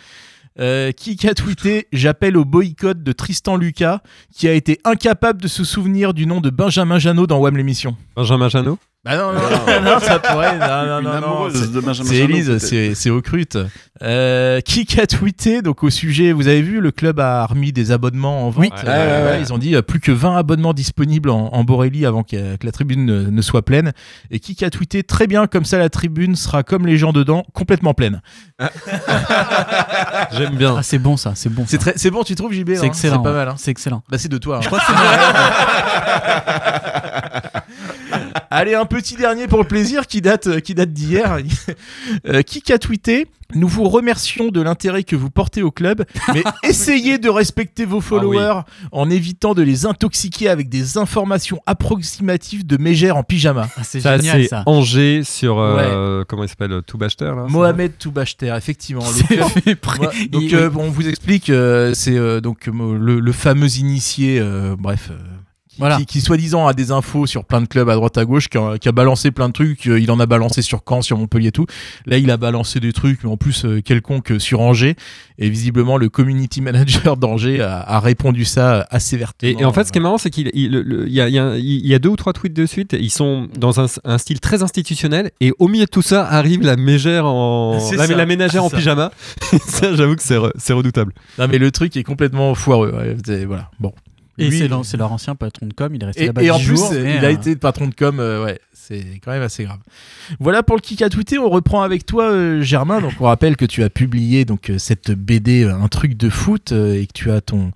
[0.60, 4.02] Euh, qui a tweeté J'appelle au boycott de Tristan Lucas,
[4.32, 7.98] qui a été incapable de se souvenir du nom de Benjamin Janot dans WAM l'émission.
[8.16, 10.58] Benjamin Janot Bah non, non, non, non, ça pourrait.
[10.58, 12.58] Non, non, Une non, non, amoureuse c'est- de Benjamin C'est peut-être.
[12.60, 13.58] c'est c'est Ocrute.
[14.02, 17.92] Euh, qui a tweeté donc au sujet, vous avez vu, le club a remis des
[17.92, 18.62] abonnements en vente.
[18.64, 18.70] Oui.
[18.86, 18.90] Euh, Ouais,
[19.26, 19.42] ouais, ouais.
[19.42, 22.66] Ils ont dit euh, plus que 20 abonnements disponibles en, en Borély avant que, que
[22.66, 23.92] la tribune ne, ne soit pleine.
[24.32, 27.46] Et qui a tweeté très bien, comme ça la tribune sera comme les gens dedans,
[27.54, 28.22] complètement pleine.
[30.32, 30.76] J'aime bien.
[30.78, 31.66] Ah, c'est bon ça, c'est bon.
[31.68, 31.92] C'est ça.
[31.92, 33.18] très, c'est bon, tu trouves JB C'est hein excellent.
[33.18, 33.50] C'est pas mal.
[33.50, 34.02] hein C'est excellent.
[34.10, 34.58] bah c'est de toi.
[34.58, 34.62] hein.
[34.62, 34.94] Je crois que c'est.
[38.56, 41.38] Allez, un petit dernier pour le plaisir qui date, qui date d'hier.
[42.28, 46.44] Euh, qui a tweeté Nous vous remercions de l'intérêt que vous portez au club, mais
[46.64, 52.78] essayez de respecter vos followers en évitant de les intoxiquer avec des informations approximatives de
[52.78, 53.70] mégères en pyjama.
[53.78, 54.64] Ah, c'est Ça, génial c'est ça.
[54.66, 55.60] Angers sur.
[55.60, 59.04] euh, Comment il s'appelle Toubachter là Mohamed Toubachter, effectivement.
[59.66, 63.32] Le donc Il- euh, bon, on vous explique, euh, c'est euh, donc euh, le, le
[63.32, 65.16] fameux initié, euh, bref, euh,
[65.80, 65.98] Voilà.
[65.98, 68.58] qui, qui, soi-disant a des infos sur plein de clubs à droite à gauche, qui
[68.58, 69.88] a, qui a balancé plein de trucs.
[69.88, 71.66] euh, il en a balancé sur Caen, sur Montpellier, et tout.
[72.06, 74.96] Là, il a balancé des trucs, mais en plus euh, quelconque sur Angers.
[75.40, 79.52] Et visiblement, le community manager d'Angers a, a répondu ça assez vertement.
[79.60, 80.72] Et, et en fait, ce qui est marrant, c'est qu'il il,
[81.10, 82.96] y, a, il y a- il y a deux ou trois tweets de suite.
[83.00, 85.32] Ils sont dans un, un style très institutionnel.
[85.42, 88.64] Et au milieu de tout ça arrive la mégère en C'est la, ça, la ménagère
[88.64, 88.78] en ça.
[88.78, 89.12] pyjama.
[89.66, 91.14] ça, j'avoue que c'est re- c'est redoutable.
[91.40, 92.94] Non, mais le truc est complètement foireux.
[93.48, 93.72] voilà.
[93.80, 93.92] Bon.
[94.38, 94.50] Et
[94.84, 96.76] c'est leur, ancien patron de com, il est resté Et, là-bas et en 10 plus,
[96.76, 99.78] jours, il a euh, été patron de com, euh, ouais, c'est quand même assez grave.
[100.40, 101.38] Voilà pour le kick à tweeter.
[101.38, 103.00] On reprend avec toi, euh, Germain.
[103.00, 107.06] Donc, on rappelle que tu as publié donc cette BD, un truc de foot, et
[107.06, 107.72] que tu as ton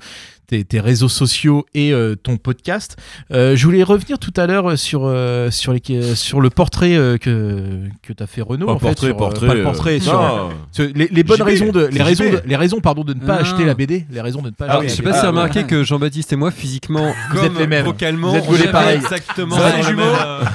[0.48, 2.96] tes, tes réseaux sociaux et euh, ton podcast.
[3.32, 5.82] Euh, je voulais revenir tout à l'heure euh, sur euh, sur les
[6.16, 8.66] sur le portrait euh, que que t'as fait Renaud.
[8.66, 9.48] Pas en fait, portrait, sur, euh, portrait.
[9.48, 10.00] pas le euh, portrait.
[10.00, 10.50] sur, non.
[10.72, 13.36] sur les, les bonnes raisons de les raisons de, les raisons pardon de ne pas
[13.36, 13.42] Ah.
[13.42, 14.06] acheter la BD.
[14.10, 15.84] Les raisons de ne pas Alors, acheter je sais pas si tu as remarqué que
[15.84, 17.86] Jean-Baptiste et moi, physiquement, Vous comme êtes les mêmes.
[17.86, 18.96] vocalement, Vous êtes gaulés on est pareil.
[18.98, 19.58] Exactement.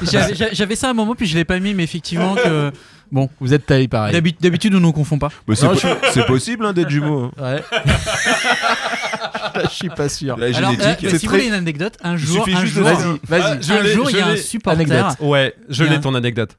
[0.02, 2.70] J'avais j'a- j'avais ça à un moment, puis je l'ai pas mis, mais effectivement que.
[3.12, 4.12] Bon, Vous êtes taillés pareil.
[4.14, 5.28] d'habitude, d'habitude, on ne confond pas.
[5.46, 7.30] Bah, c'est Non, po- c'est possible hein, d'être jumeaux.
[7.38, 7.56] hein.
[7.56, 7.62] Ouais.
[9.64, 10.36] Je suis pas sûr.
[10.38, 11.04] La Alors, génétique.
[11.04, 12.82] euh, c'est si vous très- voulez une anecdote, un Il jour, suffit un juste de
[12.82, 13.42] jour, Vas-y, vas-y.
[13.52, 14.80] Ah, je un l'ai- jour, il y a un l'ai- supporter.
[14.80, 15.16] Anecdote.
[15.20, 16.56] Ouais, je Il y a l'ai un- ton anecdote.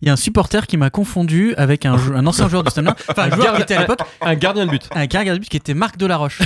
[0.00, 1.94] Il y a un supporter qui m'a confondu avec un,
[2.26, 4.88] ancien joueur de Stade enfin un joueur qui était à l'époque Un gardien de but.
[4.94, 6.38] un gardien de but qui était Marc Delaroche.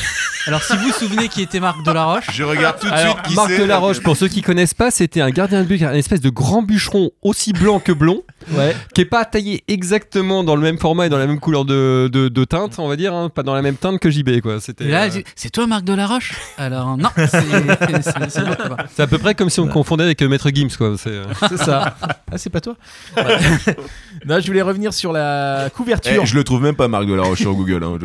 [0.47, 3.27] Alors si vous vous souvenez qui était Marc Delaroche, Je regarde tout de Alors, suite
[3.29, 3.51] qui Marc.
[3.57, 6.63] Delaroche, pour ceux qui connaissent pas, c'était un gardien de but, un espèce de grand
[6.63, 8.77] bûcheron aussi blanc que blond, Ouais.
[8.95, 12.09] qui est pas taillé exactement dans le même format et dans la même couleur de,
[12.13, 14.61] de, de teinte, on va dire, hein, pas dans la même teinte que JB, quoi.
[14.61, 14.85] C'était.
[14.85, 19.69] là, euh, c'est toi Marc Delaroche Alors non, c'est- à peu près comme si on
[19.69, 20.95] confondait avec euh, Maître Gims, quoi.
[20.99, 21.11] C'est.
[21.11, 21.97] euh, C'est ça.
[22.31, 22.77] Ah, c'est pas toi
[24.27, 26.23] Non, je voulais revenir sur la couverture.
[26.23, 27.85] Eh, je le trouve même pas Marc Delaroche sur Google.
[27.85, 27.99] hein,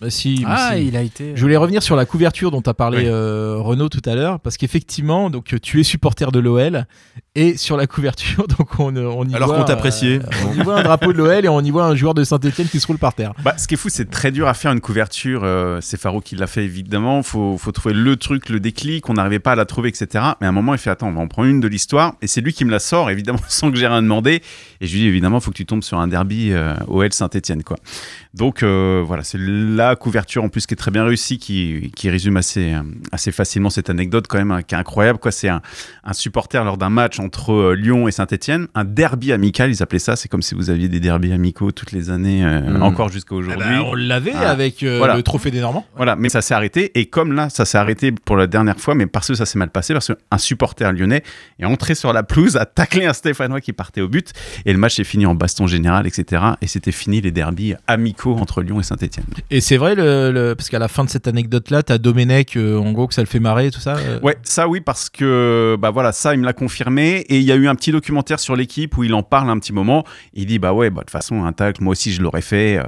[0.00, 0.86] Bah, si, Ah, si.
[0.88, 1.32] il a été.
[1.34, 3.04] Je voulais revenir sur la couverture dont a parlé Oui.
[3.06, 6.86] euh, Renaud tout à l'heure, parce qu'effectivement, donc tu es supporter de l'OL
[7.34, 10.18] et sur la couverture, donc on, on y Alors voit, qu'on t'appréciait.
[10.18, 12.24] euh, on y voit un drapeau de l'OL et on y voit un joueur de
[12.24, 13.32] Saint-Etienne qui se roule par terre.
[13.42, 15.42] Bah, ce qui est fou, c'est très dur à faire une couverture.
[15.44, 17.22] euh, c'est Faro qui l'a fait évidemment.
[17.22, 19.08] Faut, faut trouver le truc, le déclic.
[19.08, 20.08] On n'arrivait pas à la trouver, etc.
[20.40, 22.14] Mais à un moment, il fait Attends, on va en prendre une de l'histoire.
[22.22, 24.42] Et c'est lui qui me la sort, évidemment, sans que j'ai rien demandé.
[24.82, 27.62] Et je lui dis Évidemment, faut que tu tombes sur un derby euh, OL Saint-Etienne,
[27.62, 27.76] quoi.
[28.36, 32.10] Donc euh, voilà, c'est la couverture en plus qui est très bien réussie, qui, qui
[32.10, 35.18] résume assez, euh, assez facilement cette anecdote quand même, hein, qui est incroyable.
[35.18, 35.32] Quoi.
[35.32, 35.62] C'est un,
[36.04, 39.98] un supporter lors d'un match entre euh, Lyon et Saint-Etienne, un derby amical, ils appelaient
[39.98, 40.16] ça.
[40.16, 42.82] C'est comme si vous aviez des derbys amicaux toutes les années, euh, Mm.
[42.82, 43.64] encore jusqu'à Ah aujourd'hui.
[43.70, 44.50] bah, on l'avait Ah.
[44.50, 45.16] avec Voilà.
[45.16, 45.86] le trophée des Normands.
[45.96, 46.90] Voilà, mais ça s'est arrêté.
[46.98, 49.58] Et comme là, ça s'est arrêté pour la dernière fois, mais parce que ça s'est
[49.58, 51.22] mal passé, parce qu'un supporter lyonnais
[51.58, 54.32] est entré sur la pelouse, a taclé un Stéphanois qui partait au but,
[54.66, 56.42] et le match est fini en baston général, etc.
[56.60, 59.26] Et c'était fini les derbies amicaux entre Lyon et Saint-Etienne.
[59.50, 62.78] Et c'est vrai, le, le- parce qu'à la fin de cette anecdote-là, t'as Domenech, euh,
[62.78, 63.96] en gros, que ça le fait marrer et tout ça.
[63.96, 64.18] euh.
[64.22, 67.24] Ouais, ça oui, parce que bah voilà, ça il me l'a confirmé.
[67.28, 69.58] Et il y a eu un petit documentaire sur l'équipe où il en parle un
[69.58, 70.04] petit moment.
[70.34, 72.80] Il dit bah ouais, bah, de toute façon, un tacle, moi aussi je l'aurais fait.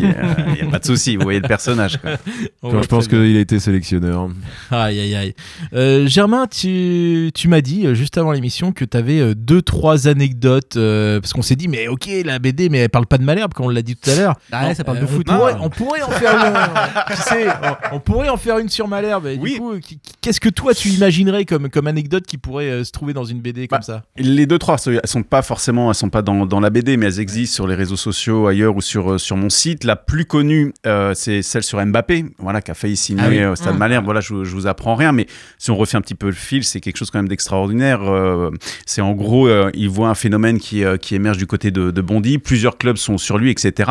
[0.00, 1.98] Il n'y a pas de souci, vous voyez le personnage.
[1.98, 2.12] quoi.
[2.62, 4.28] Quand je pense qu'il a été sélectionneur.
[4.70, 5.34] Aïe, aïe, aïe.
[5.74, 10.08] Euh, Germain, tu, tu m'as dit euh, juste avant l'émission que tu avais deux, trois
[10.08, 10.76] anecdotes.
[10.76, 13.52] euh, parce qu'on s'est dit, mais ok, la BD, mais elle parle pas de Malherbe,
[13.54, 14.34] comme on l'a dit tout à l'heure.
[14.50, 15.22] Ah ouais, ça parle de on.
[15.36, 17.14] Pourrait, on pourrait en faire une.
[17.16, 17.46] tu sais,
[17.92, 19.26] on, on pourrait en faire une sur Malherbe.
[19.26, 19.54] Et Oui.
[19.54, 22.84] Du coup, qui- qui- qu'est-ce que toi tu imaginerais comme, comme anecdote qui pourrait euh,
[22.84, 24.02] se trouver dans une BD comme Bah, ça?
[24.16, 27.06] Les deux trois, elles sont pas forcément, elles sont pas dans, dans la BD, mais
[27.06, 29.84] elles existent sur les réseaux sociaux ailleurs ou sur euh, sur mon site.
[29.84, 33.38] La plus connue, euh, c'est celle sur Mbappé, voilà, qui a failli signer Ah oui.
[33.38, 33.78] euh, au Stade Mmh.
[33.78, 34.04] Malherbe.
[34.04, 35.26] Voilà, je, je vous apprends rien, mais
[35.58, 38.02] si on refait un petit peu le fil, c'est quelque chose quand même d'extraordinaire.
[38.02, 38.50] Euh,
[38.86, 41.90] c'est en gros, euh, il voit un phénomène qui euh, qui émerge du côté de,
[41.90, 42.38] de Bondy.
[42.38, 43.90] Plusieurs clubs sont sur lui, etc.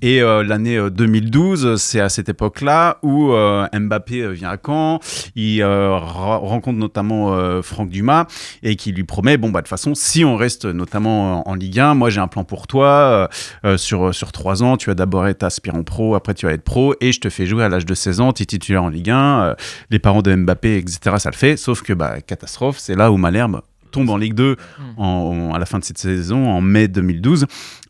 [0.00, 4.56] Et euh, l'année euh, 2012, c'est à cette époque-là où euh, Mbappé euh, vient à
[4.64, 5.00] Caen.
[5.36, 8.26] Il euh, rencontre notamment euh, Franck Dumas
[8.62, 11.54] et qui lui promet bon bah de toute façon si on reste notamment en, en
[11.54, 13.28] Ligue 1 moi j'ai un plan pour toi euh,
[13.64, 14.76] euh, sur sur trois ans.
[14.76, 17.46] Tu vas d'abord être aspirant pro après tu vas être pro et je te fais
[17.46, 19.54] jouer à l'âge de 16 ans tu es titulaire en Ligue 1 euh,
[19.90, 21.56] les parents de Mbappé etc ça le fait.
[21.56, 23.60] Sauf que bah catastrophe c'est là où Malherbe
[23.90, 24.56] tombe en Ligue 2
[24.96, 25.04] en-
[25.50, 27.44] en- à la fin de cette saison en mai 2012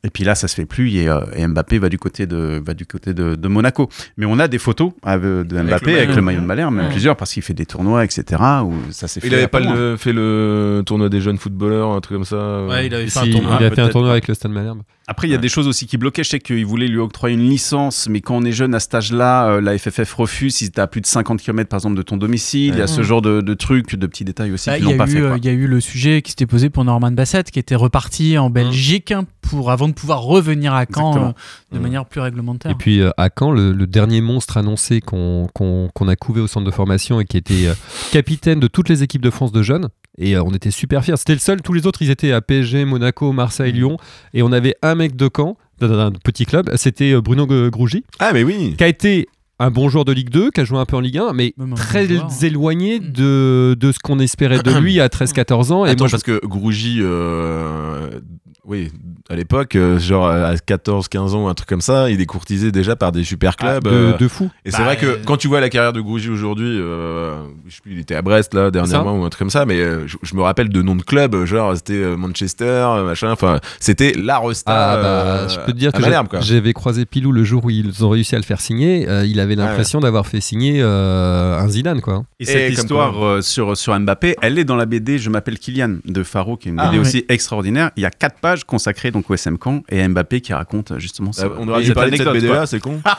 [0.05, 2.61] et puis là ça se fait plus et, euh, et Mbappé va du côté de
[2.65, 5.97] va du côté de, de Monaco mais on a des photos avec- de Mbappé le
[5.99, 6.91] avec le maillot de Malherbe même Ouais.
[6.91, 9.97] plusieurs parce qu'il fait des tournois etc où ça s'est fait Il avait pas le-
[9.97, 12.37] fait le tournoi des jeunes footballeurs, un truc comme ça.
[12.37, 12.69] euh.
[12.69, 13.57] Ouais, il avait fait Si, un tournoi.
[13.61, 14.83] il a fait un tournoi avec le Stade Malherbe.
[15.09, 16.23] Après, il y a des choses aussi qui bloquaient.
[16.23, 18.95] Je sais qu'ils voulaient lui octroyer une licence, mais quand on est jeune à cet
[18.95, 22.03] âge-là, euh, la FFF refuse si tu à plus de 50 km par exemple de
[22.03, 22.73] ton domicile.
[22.75, 24.89] Il y a ce genre de, de trucs, de petits détails aussi Bah, qui Il
[24.89, 25.21] y, l'ont pas a eu, fait.
[25.21, 27.75] euh, il y a eu le sujet qui s'était posé pour Norman Bassett, qui était
[27.75, 31.29] reparti en Belgique hein, pour, avant de pouvoir revenir à Caen euh,
[31.73, 31.83] de Mm.
[31.83, 32.71] manière plus réglementaire.
[32.73, 36.41] Et puis euh, à Caen, le, le dernier monstre annoncé qu'on qu'on- qu'on a couvé
[36.41, 37.75] au centre de formation et qui était euh,
[38.13, 39.89] capitaine de toutes les équipes de France de jeunes.
[40.19, 41.17] Et euh, on était super fiers.
[41.17, 41.63] C'était le seul.
[41.63, 43.97] Tous les autres, ils étaient à PSG, Monaco, Marseille, Lyon.
[44.35, 46.71] Et on avait un mec de Caen, d'un- petit club.
[46.77, 48.75] C'était euh, Bruno Grougy, Ah, mais oui.
[48.77, 49.27] qui a été
[49.59, 51.55] un bon joueur de Ligue 2, qui a joué un peu en Ligue 1, mais
[51.57, 52.31] Même très bon joueur.
[52.43, 55.87] éloigné de, de ce qu'on espérait de lui à 13-14 ans.
[55.87, 58.21] Et Attends, moi, je- parce que Grougy, euh,
[58.65, 58.93] oui,
[59.29, 62.95] à l'époque, euh, genre à 14-15 ans, un truc comme ça, il est courtisé déjà
[62.97, 63.83] par des super clubs.
[63.85, 64.51] de, euh, de fou.
[64.65, 67.35] Et c'est Bah, vrai que euh, quand tu vois la carrière de Grougy aujourd'hui, euh,
[67.67, 69.81] je sais plus, il était à Brest là dernièrement ou un truc comme ça, mais
[69.81, 73.31] euh, je, je me rappelle de noms de clubs, genre c'était euh, Manchester, euh, machin,
[73.33, 74.73] enfin c'était la resta.
[74.73, 78.05] Ah, bah, euh, je peux te dire que j'avais croisé Pilou le jour où ils
[78.05, 79.09] ont réussi à le faire signer.
[79.09, 82.25] euh, il avait l'impression d'avoir fait signer euh, un Zidane, quoi.
[82.39, 85.59] Et cette Et histoire euh, sur, sur Mbappé, elle est dans la BD Je m'appelle
[85.59, 87.01] Kylian de Faro, qui est une Ah, BD oui.
[87.01, 87.91] aussi extraordinaire.
[87.97, 90.93] Il y a quatre pages consacrées donc au SM Caen et à Mbappé qui raconte
[90.93, 91.49] euh, justement ça.
[91.59, 93.01] on aurait dû parler de cette BD là, c'est con.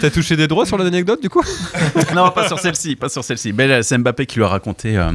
[0.00, 1.42] T'as touché des droits sur l'anecdote, du coup?
[2.14, 3.52] Non, pas sur celle-ci, pas sur celle-ci.
[3.52, 5.12] Mais c'est Mbappé qui lui a raconté, euh,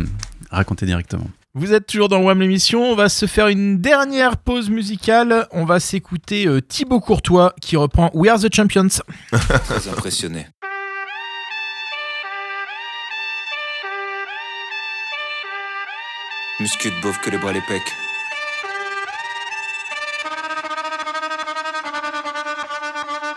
[0.52, 1.26] raconté directement.
[1.56, 2.84] Vous êtes toujours dans WAM l'émission.
[2.84, 5.48] On va se faire une dernière pause musicale.
[5.52, 8.88] On va s'écouter euh, Thibaut Courtois qui reprend We Are the Champions.
[9.32, 10.48] Très impressionné.
[16.60, 18.03] Muscu de beauf que les bras les pecs.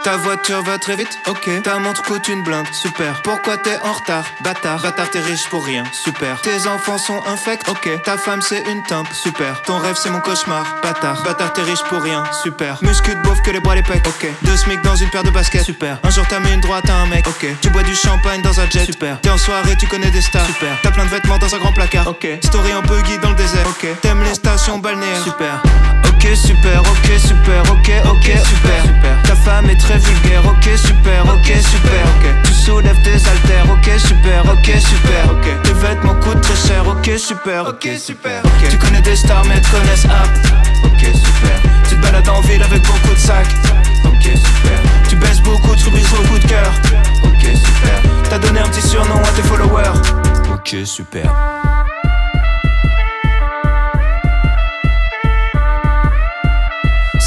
[0.07, 1.62] Ta voiture va très vite, ok.
[1.64, 3.22] Ta montre coûte une blinde, super.
[3.22, 4.80] Pourquoi t'es en retard, bâtard?
[4.80, 6.40] Bâtard, t'es riche pour rien, super.
[6.42, 8.02] Tes enfants sont infects, ok.
[8.04, 9.62] Ta femme c'est une timpe, super.
[9.62, 11.24] Ton rêve c'est mon cauchemar, bâtard.
[11.24, 12.78] Bâtard, t'es riche pour rien, super.
[12.82, 14.28] Muscu de beauf que les bras les pecs, ok.
[14.42, 15.98] Deux smic dans une paire de baskets, super.
[16.04, 17.44] Un jour t'as mis une droite à un mec, ok.
[17.61, 19.20] Tu bois du champagne dans un jet, super.
[19.20, 20.78] T'es en soirée, tu connais des stars, super.
[20.84, 22.28] T'as plein de vêtements dans un grand placard, ok.
[22.44, 23.88] Story en buggy dans le désert, ok.
[24.02, 25.61] T'aimes les stations balnéaires, super.
[26.09, 28.95] Ok super, ok super, ok ok super,
[29.47, 32.24] femme est très vulgaire, ok super, ok super, ok.
[32.42, 35.62] Tu soulèves tes haltères, ok super, ok super, ok.
[35.62, 38.68] Tes vêtements coûtent très cher, ok super, ok super, ok.
[38.70, 40.32] Tu connais des stars mais te connaissent app,
[40.84, 41.57] ok super.
[41.88, 43.55] Tu te balades en ville avec beaucoup de sacs,
[44.05, 44.78] ok super.
[45.09, 46.72] Tu baisses beaucoup, tu brises beaucoup de cœur,
[47.22, 47.99] ok super.
[48.28, 50.01] T'as donné un petit surnom à tes followers,
[50.53, 51.30] ok super.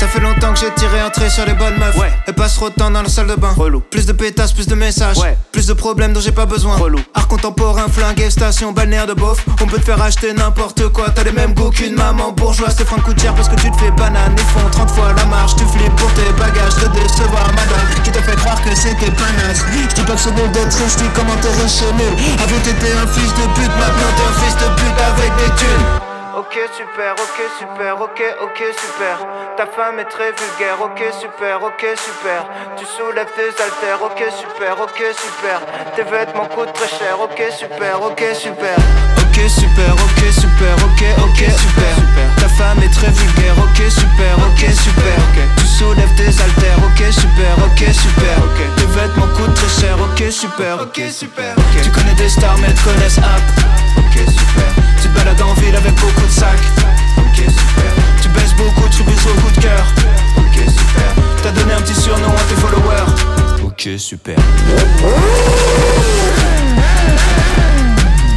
[0.09, 1.97] Fait longtemps que j'ai tiré un trait sur les bonnes meufs.
[2.27, 3.53] Et passe trop de temps dans la salle de bain.
[3.89, 5.17] Plus de pétasses, plus de messages.
[5.51, 6.77] Plus de problèmes dont j'ai pas besoin.
[7.13, 9.45] Art contemporain, flingué, station, balnéaire de beauf.
[9.61, 11.09] On peut te faire acheter n'importe quoi.
[11.09, 12.75] T'as les mêmes goûts qu'une maman bourgeoise.
[12.75, 14.35] Te freins coûte cher parce que tu te fais banane.
[14.37, 15.55] Ils font 30 fois la marche.
[15.55, 16.75] Tu flippes pour tes bagages.
[16.75, 19.63] De décevoir madame qui te fait croire que c'était pas naze.
[19.91, 22.13] J'dis pas que bon d'être riche, dis comment t'es riche et nul.
[22.41, 26.08] Avant t'étais un fils de pute, maintenant t'es un fils de pute avec des thunes.
[26.39, 29.15] Ok super, ok super, ok ok super
[29.57, 32.41] Ta femme est très vulgaire, ok super, ok super
[32.77, 35.59] Tu soulèves tes haltères, ok super, ok super
[35.95, 38.77] Tes vêtements coûtent très cher, ok super, ok super
[39.19, 41.95] Ok super, ok super, ok ok super
[42.39, 45.19] Ta femme est très vulgaire, ok super, ok super
[45.57, 48.37] Tu soulèves tes haltères, ok super, ok super
[48.77, 52.81] Tes vêtements coûtent très cher, ok super, ok super Tu connais des stars mais te
[52.87, 53.43] connaissent app
[54.19, 54.83] Ok super.
[55.01, 56.59] Tu balades en ville avec beaucoup de sacs.
[57.17, 57.91] Ok super.
[58.21, 59.85] Tu baisses beaucoup, tu baises beaucoup de cœur.
[60.37, 61.23] Ok super.
[61.41, 63.11] T'as donné un petit surnom à tes followers.
[63.63, 64.35] Ok super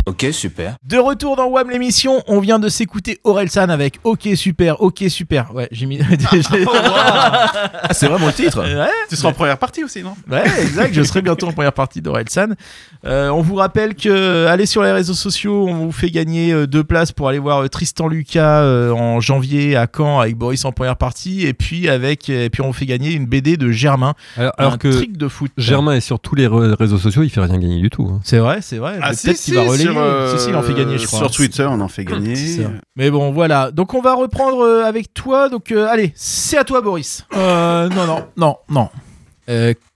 [0.07, 4.81] Ok super De retour dans WAM l'émission, on vient de s'écouter Orelsan avec Ok super,
[4.83, 5.55] ok super.
[5.55, 5.99] Ouais, j'ai mis.
[7.85, 10.15] Ah, c'est vraiment le titre Ouais, Tu seras en première partie aussi, non?
[10.31, 10.95] Ouais, exact.
[10.95, 12.55] Je serai bientôt en première partie d'Orelsan.
[13.05, 16.53] Euh, on vous rappelle que euh, allez sur les réseaux sociaux, on vous fait gagner
[16.53, 20.37] euh, deux places pour aller voir euh, Tristan Lucas euh, en janvier à Caen avec
[20.37, 23.57] Boris en première partie, et puis avec, et puis on vous fait gagner une BD
[23.57, 25.51] de Germain, Alors, un que trick de foot.
[25.57, 28.09] Germain est sur tous les réseaux sociaux, il fait rien gagner du tout.
[28.13, 28.21] hein.
[28.25, 28.99] C'est vrai, c'est vrai.
[29.03, 29.92] Ah, Mais si, Peut-être si, qu'il va relayer.
[29.93, 31.19] Sur, euh, si, si, il en fait gagner, je crois.
[31.21, 32.67] Sur Twitter, on en fait gagner.
[32.97, 33.71] Mais bon, voilà.
[33.71, 35.49] Donc on va reprendre euh, avec toi.
[35.49, 37.25] Donc euh, allez, c'est à toi, Boris.
[37.37, 38.89] Euh, non, non, non, non.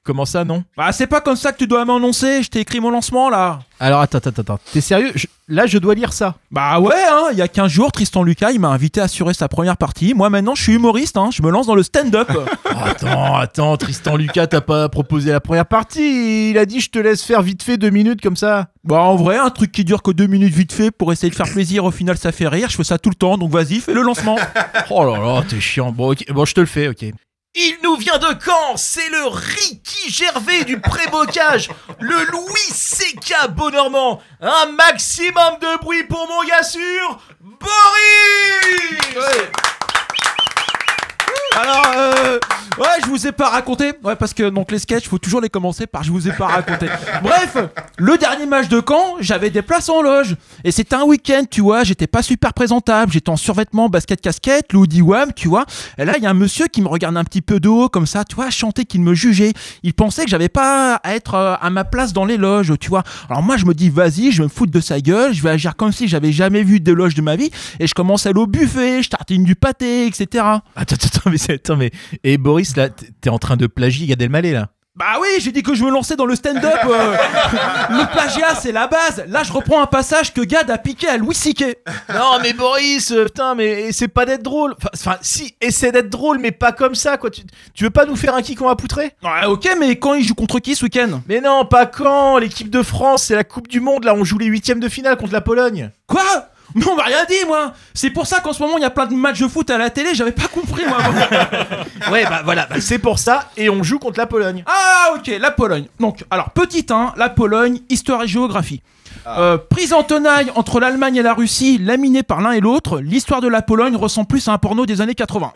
[0.07, 0.63] Comment ça, non?
[0.77, 2.43] Bah, c'est pas comme ça que tu dois m'annoncer.
[2.45, 3.59] Je t'ai écrit mon lancement là.
[3.81, 4.59] Alors attends, attends, attends.
[4.73, 5.11] T'es sérieux?
[5.15, 6.35] Je- Là, je dois lire ça.
[6.51, 9.33] Bah ouais, hein, il y a 15 jours, Tristan Lucas, il m'a invité à assurer
[9.33, 10.13] sa première partie.
[10.13, 12.29] Moi maintenant, je suis humoriste, hein, je me lance dans le stand-up.
[12.65, 16.51] Attends, attends, Tristan Lucas, t'as pas proposé la première partie.
[16.51, 18.69] Il a dit je te laisse faire vite fait deux minutes comme ça.
[18.83, 21.37] bah en vrai, un truc qui dure que deux minutes vite fait pour essayer de
[21.37, 22.69] faire plaisir, au final ça fait rire.
[22.71, 24.37] Je fais ça tout le temps, donc vas-y, fais le lancement.
[24.91, 25.91] Oh là là, t'es chiant.
[25.93, 27.07] Bon, bon, je te le fais, ok.
[27.59, 33.49] Il nous vient de Caen, c'est le Ricky Gervais du pré-bocage, le Louis C.K.
[33.49, 34.23] Beaunormand.
[34.43, 39.07] Un maximum de bruit pour mon gars sûr, Boris
[41.59, 42.39] Alors, euh,
[42.79, 43.93] ouais, je vous ai pas raconté.
[44.05, 46.47] Ouais, parce que donc les sketchs, faut toujours les commencer par je vous ai pas
[46.47, 46.87] raconté.
[47.23, 47.57] Bref,
[47.97, 50.37] le dernier match de Caen, j'avais des places en loge.
[50.65, 53.11] Et c'était un week-end, tu vois, j'étais pas super présentable.
[53.13, 55.65] J'étais en survêtement, basket, casquette, Louis Wam, tu vois.
[55.99, 57.89] Et là, il y a un monsieur qui me regarde un petit peu de haut,
[57.89, 59.53] comme ça, tu vois, chanter, qu'il me jugeait.
[59.83, 62.91] Il pensait que j'avais pas à être euh, à ma place dans les loges, tu
[62.91, 63.03] vois.
[63.31, 65.51] Alors moi, je me dis, vas-y, je vais me foutre de sa gueule, je vais
[65.51, 67.51] agir comme si j'avais jamais vu de loge de ma vie.
[67.81, 70.27] Et je commence à aller au buffet, je tartine du pâté, etc.
[70.45, 71.91] Attends, attends, attends, mais, c'est- attends, mais.
[72.25, 75.63] Et Boris, là, t'es en train de plagier Gad Elmaleh, là Bah oui, j'ai dit
[75.63, 76.65] que je me lançais dans le stand-up.
[76.89, 77.17] euh.
[77.91, 79.25] le plagiat, c'est la base.
[79.29, 81.77] Là, je reprends un passage que Gad a piqué à Louis C.K.
[82.15, 84.75] Non, mais Boris, euh, putain, mais c'est pas d'être drôle.
[84.95, 87.31] Enfin, si, essaie d'être drôle, mais pas comme ça, quoi.
[87.31, 87.43] Tu,
[87.75, 90.35] tu veux pas nous faire un kick en poutré Ouais, ok, mais quand il joue
[90.35, 91.21] contre qui ce week-end?
[91.29, 94.39] Mais non, pas quand L'équipe de France, c'est la Coupe du Monde, là, on joue
[94.39, 95.91] les huitièmes de finale contre la Pologne.
[96.07, 96.23] Quoi?
[96.77, 98.91] Mais on m'a rien dit, moi C'est pour ça qu'en ce moment, il y a
[98.91, 100.99] plein de matchs de foot à la télé, j'avais pas compris, moi.
[102.13, 104.63] Ouais, bah voilà, bah, c'est pour ça, et on joue contre la Pologne.
[104.67, 105.87] ah, ok, la Pologne.
[105.99, 108.83] Donc, alors, petit 1, la Pologne, histoire et géographie.
[109.27, 113.41] Euh, prise en tenaille entre l'Allemagne et la Russie, laminée par l'un et l'autre, l'histoire
[113.41, 115.53] de la Pologne ressemble plus à un porno des années 80.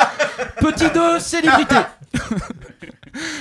[0.60, 1.76] Petit 2, célébrité.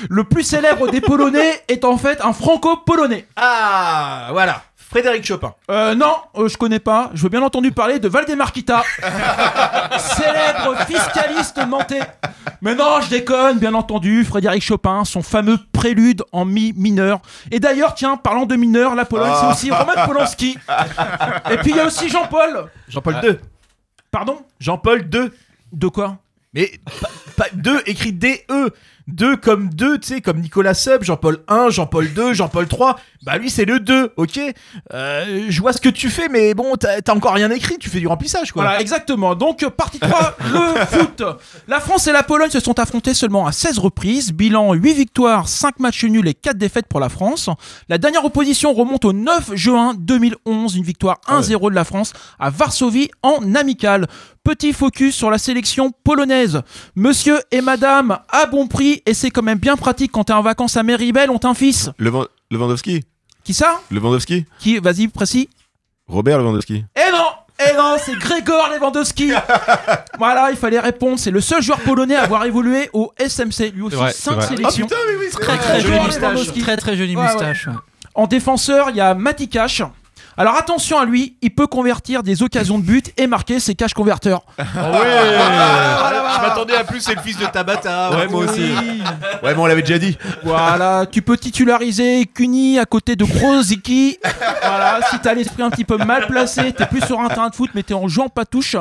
[0.10, 3.26] Le plus célèbre des Polonais est en fait un franco-polonais.
[3.36, 4.62] Ah, voilà,
[4.94, 5.56] Frédéric Chopin.
[5.72, 7.10] Euh, non, euh, je connais pas.
[7.16, 8.84] Je veux bien entendu parler de Valdemar Kita,
[9.98, 12.02] célèbre fiscaliste nantais.
[12.62, 14.24] Mais non, je déconne, bien entendu.
[14.24, 17.22] Frédéric Chopin, son fameux prélude en mi mineur.
[17.50, 20.60] Et d'ailleurs, tiens, parlant de mineur, la Pologne, c'est aussi Roman Polanski.
[21.50, 22.70] Et puis il y a aussi Jean-Paul.
[22.88, 23.40] Jean-Paul II.
[24.12, 24.46] Pardon?
[24.60, 25.32] Jean-Paul II.
[25.72, 26.18] De quoi?
[26.54, 26.72] Mais
[27.02, 28.70] pas, pas deux, écrit D-E.
[29.08, 32.98] Deux comme deux, tu sais, comme Nicolas Sub, Jean-Paul 1, Jean-Paul 2, Jean-Paul 3.
[33.26, 34.40] Bah lui, c'est le 2, ok?
[34.94, 38.00] Euh, Je vois ce que tu fais, mais bon, t'as encore rien écrit, tu fais
[38.00, 38.64] du remplissage, quoi.
[38.64, 39.36] Voilà, exactement.
[39.36, 41.24] Donc, partie 3, le foot.
[41.68, 44.32] La France et la Pologne se sont affrontés seulement à 16 reprises.
[44.34, 47.50] Bilan 8 victoires, 5 matchs nuls et 4 défaites pour la France.
[47.90, 52.50] La dernière opposition remonte au 9 juin 2011, une victoire 1-0 de la France à
[52.50, 54.08] Varsovie en amical.
[54.44, 56.62] Petit focus sur la sélection polonaise.
[56.96, 60.42] Monsieur et madame, à bon prix, et c'est quand même bien pratique quand t'es en
[60.42, 61.90] vacances à Méribel, ont un fils.
[61.98, 63.04] Levan- Lewandowski
[63.46, 63.80] Qui ça?
[63.90, 65.50] Lewandowski Qui Vas-y, précis.
[66.08, 67.26] Robert Lewandowski Eh non
[67.72, 69.32] Eh non, c'est Grégor Lewandowski.
[70.20, 71.18] voilà, il fallait répondre.
[71.18, 73.72] C'est le seul joueur polonais à avoir évolué au SMC.
[73.74, 74.48] Lui aussi, C'est vrai, c'est 5 vrai.
[74.48, 74.88] sélections.
[74.92, 76.54] Ah putain, mais oui, c'est Très très jolie moustache.
[76.60, 77.32] Très très jolie Ouais, ouais.
[77.32, 77.68] moustache.
[77.68, 77.74] ouais.
[78.16, 79.82] En défenseur, il y a Mati Cash.
[80.38, 83.94] Alors attention à lui, il peut convertir des occasions de but et marquer ses cash
[83.94, 84.44] converteurs.
[84.76, 86.34] Ah ouais.
[86.36, 88.12] Je m'attendais à plus, c'est le fils de Tabata.
[88.12, 88.74] Ouais, moi aussi.
[89.44, 90.18] Ouais, mais on l'avait déjà dit.
[90.44, 94.18] Voilà, tu peux titulariser Kuni à côté de Kroziki.
[94.62, 97.56] Voilà, si t'as l'esprit un petit peu mal placé, t'es plus sur un terrain de
[97.56, 98.76] foot, mais t'es en jouant pas touche.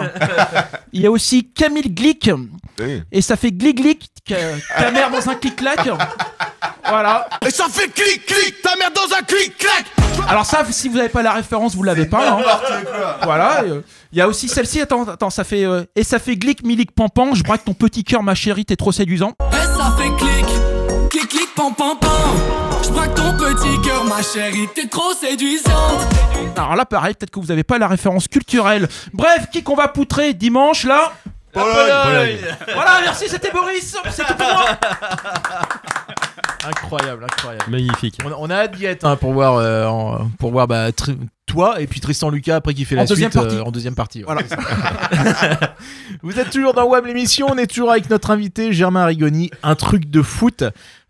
[0.93, 2.31] Il y a aussi Camille Glick.
[3.13, 4.11] Et ça fait glic glic,
[4.77, 5.89] ta mère dans un clic-clac.
[6.89, 7.29] Voilà.
[7.47, 9.85] Et ça fait clic clic, ta mère dans un clic clac
[10.29, 12.33] Alors ça, si vous n'avez pas la référence, vous l'avez pas.
[12.33, 12.39] hein.
[13.23, 13.63] Voilà.
[13.65, 13.81] euh,
[14.13, 14.81] Il y a aussi celle-ci.
[14.81, 17.35] Attends, attends, ça fait euh, et ça fait glic milic pampan.
[17.35, 19.33] Je braque ton petit cœur, ma chérie, t'es trop séduisant.
[19.53, 20.47] Et ça fait clic,
[21.11, 22.11] clic, clic, pam, pam, pam.
[22.85, 26.01] Je braque ton petit cœur, ma chérie, t'es trop séduisante.
[26.57, 28.89] Alors là, pareil, peut-être que vous n'avez pas la référence culturelle.
[29.13, 31.13] Bref, qui qu'on va poutrer dimanche là?
[31.53, 32.39] Pologne.
[32.75, 33.95] Voilà, merci, c'était Boris.
[34.11, 34.65] C'est tout pour moi.
[36.67, 37.65] Incroyable, incroyable.
[37.71, 38.19] Magnifique.
[38.25, 40.89] On, on a hâte d'y être hein, pour voir, euh, en- pour voir bah,
[41.47, 43.57] toi et puis Tristan Lucas après qui fait En la deuxième suite partie.
[43.57, 44.25] euh, en deuxième partie.
[44.25, 44.27] ouais.
[44.27, 44.43] Voilà.
[46.23, 49.75] Vous êtes toujours dans WAM l'émission, on est toujours avec notre invité Germain Rigoni, un
[49.75, 50.65] truc de foot.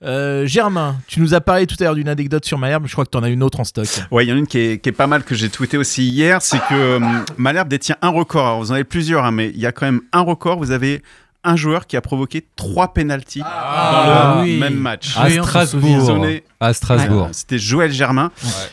[0.04, 3.04] Euh, Germain, tu nous as parlé tout à l'heure d'une anecdote sur Malherbe, je crois
[3.04, 3.86] que tu en as une autre en stock.
[4.10, 5.76] Ouais, il y en a une qui est, qui est pas mal que j'ai tweeté
[5.78, 7.00] aussi hier, c'est que euh,
[7.36, 8.46] Malherbe détient un record.
[8.46, 10.58] Alors, vous en avez plusieurs, hein, mais il y a quand même un record.
[10.58, 11.02] Vous avez
[11.44, 14.58] un joueur qui a provoqué trois pénalties dans Ah, le oui.
[14.58, 15.16] même match.
[15.16, 16.06] À Oui, on s'en Strasbourg.
[16.06, 16.44] Sonné.
[16.60, 17.28] À Strasbourg.
[17.32, 18.30] C'était Joël Germain.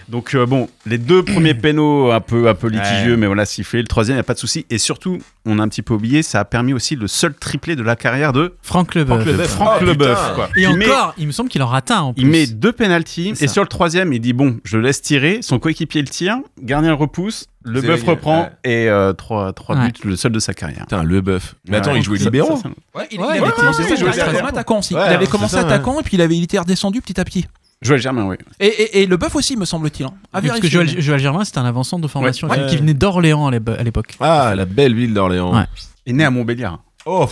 [0.07, 3.81] Donc euh, bon, les deux premiers pénaux un peu un peu litigieux, mais voilà sifflé.
[3.81, 4.65] Le troisième, il y a pas de souci.
[4.69, 7.75] Et surtout, on a un petit peu oublié, ça a permis aussi le seul triplé
[7.75, 9.47] de la carrière de Franck Leboeuf.
[9.47, 10.33] Franck Oh, Leboeuf.
[10.35, 10.49] quoi.
[10.55, 12.21] Et il met, encore, il me semble qu'il en rate un en plus.
[12.21, 15.39] il met deux pénalties et sur le troisième, il dit bon, je le laisse tirer.
[15.41, 18.49] Son coéquipier le tire, gardien le repousse, le bœuf reprend ouais.
[18.71, 19.87] et euh, trois trois Ouais.
[19.87, 20.81] buts, le seul de sa carrière.
[20.81, 21.55] Putain, le bœuf.
[21.67, 21.99] Mais attends, Ouais.
[21.99, 22.61] il jouait libéraux.
[22.95, 23.83] Ouais, il, Ouais, il avait commencé
[24.47, 24.93] attaquant aussi.
[24.93, 27.45] Il avait commencé attaquant et puis il avait été redescendu petit à petit.
[27.81, 28.35] Joël Germain, oui.
[28.59, 30.05] Et, et, et le bœuf aussi, me semble-t-il.
[30.05, 30.11] hein.
[30.33, 30.89] À parce que Joël,
[31.19, 32.65] Germain, c'était un avançant de formation Ouais.
[32.67, 34.15] qui venait d'Orléans à l'épo- à l'époque.
[34.19, 35.55] Ah, la belle ville d'Orléans.
[35.55, 35.63] Ouais.
[36.05, 36.79] Il est né à Montbéliard.
[37.05, 37.29] Oh,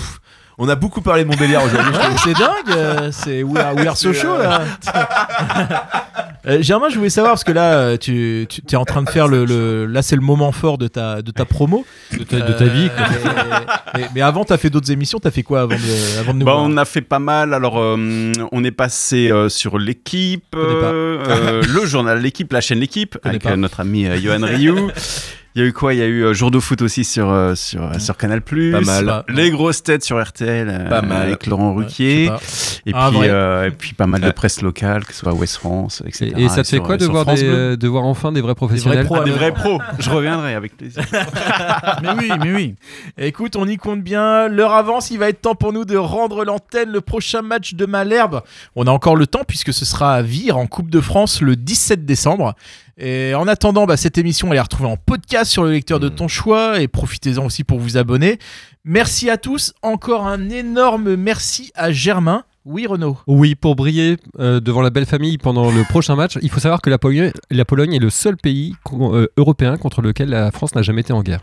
[0.57, 1.93] on a beaucoup parlé de Montbéliard aujourd'hui.
[2.23, 4.61] c'est dingue, euh, c'est We Are, We Are So Show, là.
[6.45, 9.09] Euh, Germain, je voulais savoir parce que là, euh, tu, tu es en train de
[9.09, 12.39] faire le, le- là, c'est le moment fort de ta de ta promo, De ta,
[12.39, 12.89] de ta vie.
[12.95, 13.05] quoi.
[13.09, 15.19] Mais, mais- mais avant, t'as fait d'autres émissions.
[15.19, 17.53] T'as fait quoi avant de, avant de nous Bah, voir on a fait pas mal.
[17.53, 22.79] Alors, euh, on est passé euh, sur l'équipe, euh, euh, le journal L'équipe, la chaîne
[22.79, 24.89] L'équipe, avec euh, notre ami euh, Johan Rioux.
[25.57, 25.95] Il y a eu quoi?
[25.95, 28.41] Il y a eu euh, Jour de foot aussi sur, euh, sur, euh, sur Canal+.
[28.41, 29.23] Pas mal.
[29.27, 31.23] Les grosses têtes sur RTL euh, Pas mal.
[31.23, 32.29] avec Laurent Ouais, Ruquier.
[32.39, 35.21] je sais et, Ah, puis, euh, et puis pas mal de presse locale, que ce
[35.21, 36.31] soit Ouest France, etc.
[36.37, 38.31] Et, et ça te fait sur, quoi de voir, France des, euh, de voir enfin
[38.31, 39.03] des vrais professionnels?
[39.05, 39.37] pros, Ah, des ouais.
[39.37, 39.81] vrais pros.
[39.97, 41.01] Je reviendrai avec plaisir.
[42.03, 42.75] mais oui, mais oui.
[43.17, 44.49] Écoute, on y compte bien.
[44.49, 46.91] L'heure avance, il va être temps pour nous de rendre l'antenne.
[46.91, 48.43] Le prochain match de Malherbe,
[48.75, 51.55] on a encore le temps puisque ce sera à Vire en Coupe de France le
[51.55, 52.53] 17 décembre.
[52.99, 56.09] Et en attendant, bah, cette émission, elle est retrouvée en podcast sur le lecteur de
[56.09, 58.39] ton choix et profitez-en aussi pour vous abonner.
[58.85, 59.73] Merci à tous.
[59.83, 62.43] Encore un énorme merci à Germain.
[62.65, 63.17] Oui, Renaud.
[63.27, 66.81] Oui, pour briller euh, devant la belle famille pendant le prochain match, il faut savoir
[66.81, 70.73] que la Pologne, la Pologne est le seul pays euh, européen contre lequel la France
[70.75, 71.41] n'a jamais été en guerre.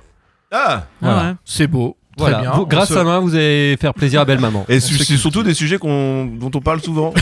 [0.50, 1.16] Ah, Voilà.
[1.22, 1.34] Ouais, ouais.
[1.44, 1.96] C'est beau.
[2.17, 2.41] Très Voilà.
[2.43, 2.51] bien.
[2.53, 4.65] Vous- On grâce se- à main, vous allez faire plaisir à belle maman.
[4.69, 7.12] et c'est c'est surtout des sujets qu'on- dont on parle souvent.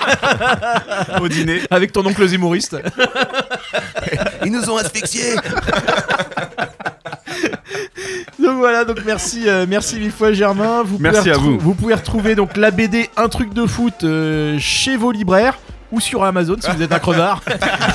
[1.20, 1.60] Au dîner.
[1.70, 2.76] Avec ton oncle humoriste.
[4.44, 5.34] Ils nous ont asphyxiés.
[8.42, 10.82] Donc voilà, donc merci, euh, merci mille fois Germain.
[10.84, 11.58] Vous Merci à vous.
[11.58, 15.58] Vous pouvez retrouver donc la BD Un truc de foot euh, chez vos libraires
[15.92, 17.42] ou sur Amazon si vous êtes un crevard.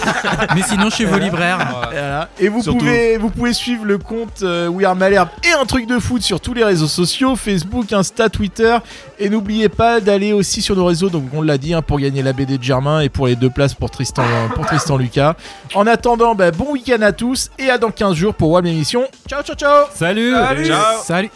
[0.55, 1.59] Mais sinon, chez vos libraires.
[1.91, 2.29] Et voilà.
[2.39, 2.79] Et vous Surtout.
[2.79, 6.21] pouvez, vous pouvez suivre le compte euh, We Are Malherbe et un truc de foot
[6.21, 8.77] sur tous les réseaux sociaux, Facebook, Insta, Twitter.
[9.19, 12.23] Et n'oubliez pas d'aller aussi sur nos réseaux, donc on l'a dit, hein, pour gagner
[12.23, 14.23] la BD de Germain et pour les deux places pour Tristan,
[14.55, 15.35] pour Tristan Lucas.
[15.75, 19.03] En attendant, bah, bon week-end à tous et à dans 15 jours pour WAM l'émission.
[19.29, 20.65] Ciao, ciao, ciao Salut Salut.
[20.65, 21.03] Ciao.
[21.03, 21.29] Salut.